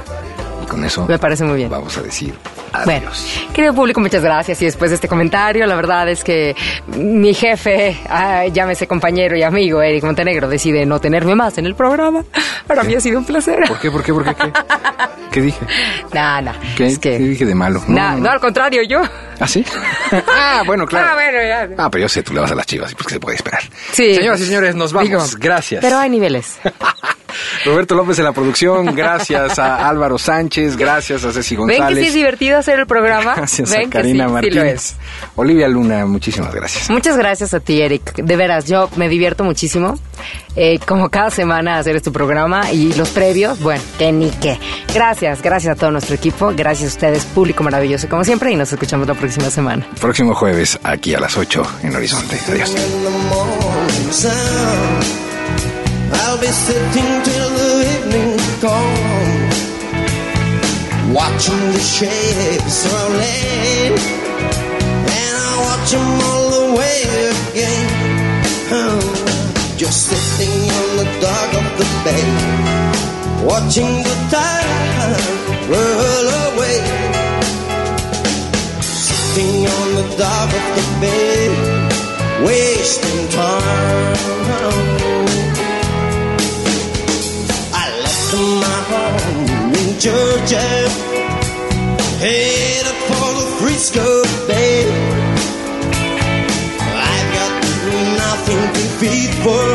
Y 0.66 0.68
con 0.68 0.84
eso 0.84 1.06
Me 1.08 1.20
parece 1.20 1.44
muy 1.44 1.58
bien. 1.58 1.70
vamos 1.70 1.98
a 1.98 2.02
decir 2.02 2.34
adiós. 2.74 2.86
Bueno, 2.86 3.12
querido 3.54 3.74
público, 3.74 4.02
muchas 4.02 4.24
gracias. 4.24 4.62
Y 4.62 4.66
después 4.66 4.92
de 4.92 4.96
este 4.96 5.08
comentario, 5.08 5.66
la 5.66 5.76
verdad 5.76 6.10
es 6.10 6.24
que 6.24 6.56
mi 6.88 7.34
jefe, 7.34 7.98
llámese 8.52 8.88
compañero 8.88 9.38
y 9.38 9.44
amigo 9.44 9.82
Eric 9.82 10.04
Montenegro, 10.04 10.48
decide 10.48 10.86
no 10.86 11.00
tenerme 11.00 11.36
más 11.36 11.58
en 11.58 11.66
el 11.66 11.76
programa. 11.76 12.24
Para 12.68 12.84
mí 12.84 12.94
ha 12.96 13.00
sido 13.00 13.20
un 13.20 13.26
placer. 13.26 13.64
¿Por 13.68 13.80
qué? 13.80 13.92
¿Por 13.92 14.04
qué? 14.04 14.14
¿Por 14.14 14.26
qué? 14.26 14.36
¿Qué, 14.36 14.52
¿Qué 15.32 15.42
dije? 15.42 15.60
No. 16.14 16.52
¿Qué, 16.76 16.86
es 16.88 17.00
que, 17.00 17.12
qué 17.12 17.20
dije 17.20 17.46
de 17.46 17.56
malo? 17.56 17.82
No, 17.88 18.18
no, 18.18 18.30
al 18.30 18.40
contrario, 18.40 18.82
yo. 18.84 19.02
¿Ah, 19.40 19.48
sí? 19.48 19.66
ah, 20.12 20.64
bueno, 20.66 20.86
claro. 20.86 21.08
Ah, 21.12 21.14
bueno, 21.14 21.38
ya. 21.42 21.70
Ah, 21.78 21.90
pero 21.90 22.04
yo 22.04 22.10
sé, 22.10 22.24
tú 22.24 22.34
le 22.34 22.40
vas 22.40 22.52
a 22.52 22.56
las 22.56 22.66
chivas 22.66 22.92
y 22.92 22.96
pues 22.96 23.08
que 23.08 23.14
se 23.14 23.20
puede 23.20 23.36
esperar. 23.36 23.62
Sí. 23.92 24.16
Señoras 24.16 24.42
y 24.42 24.46
señores, 24.46 24.76
nos 24.76 24.94
vamos. 24.94 25.10
Digo, 25.10 25.24
Gracias. 25.40 25.82
Pero 25.82 25.98
hay 25.98 26.10
niveles. 26.10 26.60
Roberto 27.66 27.96
López 27.96 28.18
en 28.20 28.26
la 28.26 28.32
producción, 28.34 28.94
gracias 28.96 29.60
a 29.60 29.88
Álvaro 29.88 30.18
Sánchez, 30.18 30.78
gracias 30.78 31.24
a 31.26 31.32
Ceci 31.32 31.56
Ven 31.56 31.68
González. 31.68 31.98
que 31.98 32.02
sí 32.04 32.08
es 32.10 32.14
divertido 32.14 32.58
hacer 32.58 32.80
el 32.80 32.88
programa. 32.88 33.34
Gracias 33.36 33.72
Ven 33.72 33.88
a 33.88 33.90
Karina 33.90 34.28
sí, 34.28 34.34
Martínez. 34.34 34.94
Olivia 35.36 35.68
Luna, 35.68 36.06
muchísimas 36.06 36.54
gracias. 36.54 36.90
Muchas 36.90 37.18
gracias 37.18 37.54
a 37.54 37.60
ti, 37.60 37.82
Eric. 37.82 38.16
De 38.16 38.36
veras, 38.36 38.66
yo 38.66 38.90
me 38.96 39.10
divierto 39.10 39.44
muchísimo. 39.44 39.98
eh, 40.56 40.80
como 40.88 41.10
cada 41.10 41.30
semana 41.30 41.78
hacer 41.78 41.96
este 41.96 42.12
programa 42.12 42.72
y 42.72 42.94
los 42.94 43.10
previos, 43.10 43.60
bueno, 43.62 43.82
que 43.98 44.12
ni 44.12 44.30
qué. 44.32 44.58
Gracias, 44.94 45.42
gracias 45.42 45.76
a 45.76 45.80
todo 45.80 45.92
nuestro 45.92 46.16
equipo. 46.16 46.54
Gracias 46.56 46.92
a 46.92 46.96
ustedes, 46.96 47.26
público 47.26 47.64
maravilloso 47.64 48.08
como 48.08 48.24
siempre. 48.24 48.52
Y 48.52 48.56
nos 48.56 48.72
escuchamos 48.72 49.08
la 49.08 49.14
próxima 49.16 49.50
semana. 49.50 49.86
Próximo 50.00 50.34
jueves, 50.34 50.80
aquí 50.84 51.14
a 51.14 51.20
las 51.20 51.36
8 51.38 51.64
en 51.84 51.96
Horizonte. 51.96 52.40
Adiós. 52.50 52.74
I'll 56.12 56.40
be 56.40 56.48
sitting 56.48 57.22
till 57.24 57.50
the 57.50 57.72
evening 57.96 58.38
come, 58.62 59.54
watching 61.14 61.72
the 61.72 61.80
shapes 61.80 62.86
rolling, 62.92 63.94
and 65.18 65.34
I'll 65.46 65.60
watch 65.68 65.92
them 65.92 66.08
all 66.30 66.50
the 66.58 66.66
way 66.78 66.98
again. 67.32 67.88
Oh, 68.72 69.00
just 69.78 70.00
sitting 70.10 70.72
on 70.80 70.90
the 70.98 71.08
dock 71.22 71.52
of 71.62 71.68
the 71.80 71.88
bay, 72.04 72.26
watching 73.46 74.04
the 74.04 74.16
tide 74.30 75.36
roll 75.70 76.28
away. 76.48 76.80
Sitting 78.82 79.68
on 79.68 79.88
the 79.96 80.06
dock 80.18 80.52
of 80.54 80.66
the 80.78 80.86
bay, 81.02 81.50
wasting 82.46 83.30
time. 83.30 84.95
Georgia, 90.06 90.62
headed 92.22 92.98
for 93.10 93.28
the 93.40 93.46
Frisco 93.58 94.22
Bay. 94.46 94.86
I've 97.10 97.30
got 97.34 97.54
nothing 98.22 98.62
to 98.76 98.84
feed 99.02 99.34
for. 99.42 99.66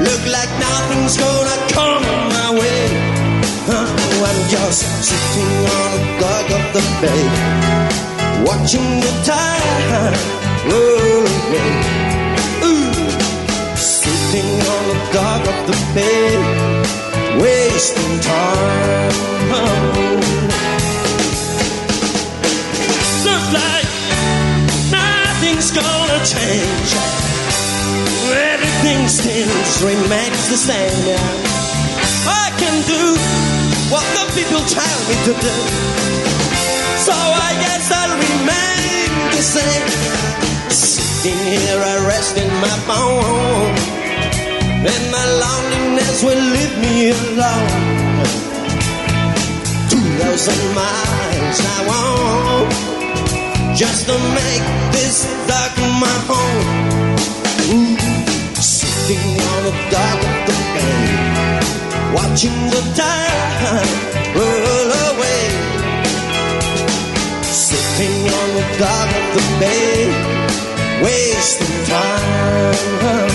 Look 0.00 0.24
like 0.32 0.48
nothing's 0.56 1.18
gonna 1.18 1.58
come 1.76 2.04
my 2.32 2.56
way. 2.56 2.82
Oh, 3.68 4.24
I'm 4.28 4.40
just 4.48 4.80
sitting 5.04 5.52
on 5.76 5.88
the 5.92 6.02
dock 6.16 6.48
of 6.58 6.64
the 6.72 6.84
bay 7.02 7.24
watching 8.48 8.88
the 9.04 9.12
tide 9.28 10.16
roll 10.72 11.24
away. 11.36 11.70
Ooh, 12.64 12.96
sitting 13.76 14.50
on 14.72 14.82
the 14.88 14.98
dock 15.12 15.44
of 15.52 15.58
the 15.68 15.76
bay, 15.92 17.11
wasting 17.40 18.20
time. 18.20 19.12
Look 23.24 23.46
like 23.52 23.88
nothing's 24.90 25.70
gonna 25.70 26.20
change. 26.24 26.90
Everything 28.52 29.08
still 29.08 29.52
remains 29.86 30.48
the 30.48 30.56
same. 30.56 31.16
I 32.26 32.50
can 32.58 32.76
do 32.86 33.04
what 33.92 34.06
the 34.16 34.24
people 34.36 34.62
tell 34.66 34.98
me 35.08 35.16
to 35.26 35.32
do. 35.46 35.56
So 37.06 37.12
I 37.12 37.50
guess 37.62 37.90
I'll 37.90 38.16
remain 38.16 39.10
the 39.36 39.42
same. 39.42 39.88
Sitting 40.70 41.38
here, 41.38 41.78
I 41.78 42.06
rest 42.06 42.36
in 42.36 42.48
my 42.60 42.76
phone. 42.86 44.01
And 44.84 45.04
my 45.10 45.26
loneliness 45.44 46.22
will 46.24 46.44
leave 46.54 46.76
me 46.82 47.10
alone. 47.10 47.70
Two 49.88 50.06
thousand 50.18 50.62
miles 50.74 51.58
I 51.76 51.78
want 51.90 52.72
just 53.76 54.06
to 54.06 54.16
make 54.40 54.64
this 54.90 55.16
dock 55.46 55.74
my 56.02 56.16
home. 56.30 56.66
Ooh, 57.70 57.96
sitting 58.60 59.26
on 59.50 59.58
the 59.68 59.74
dock 59.94 60.20
of 60.30 60.36
the 60.48 60.56
bay, 60.74 60.98
watching 62.16 62.58
the 62.74 62.82
tide 62.98 63.88
roll 64.34 64.90
away 65.10 65.42
sitting 67.44 68.18
on 68.40 68.48
the 68.56 68.64
dock 68.78 69.10
of 69.20 69.26
the 69.34 69.44
bay, 69.60 70.10
wasting 71.02 71.84
time. 71.86 73.31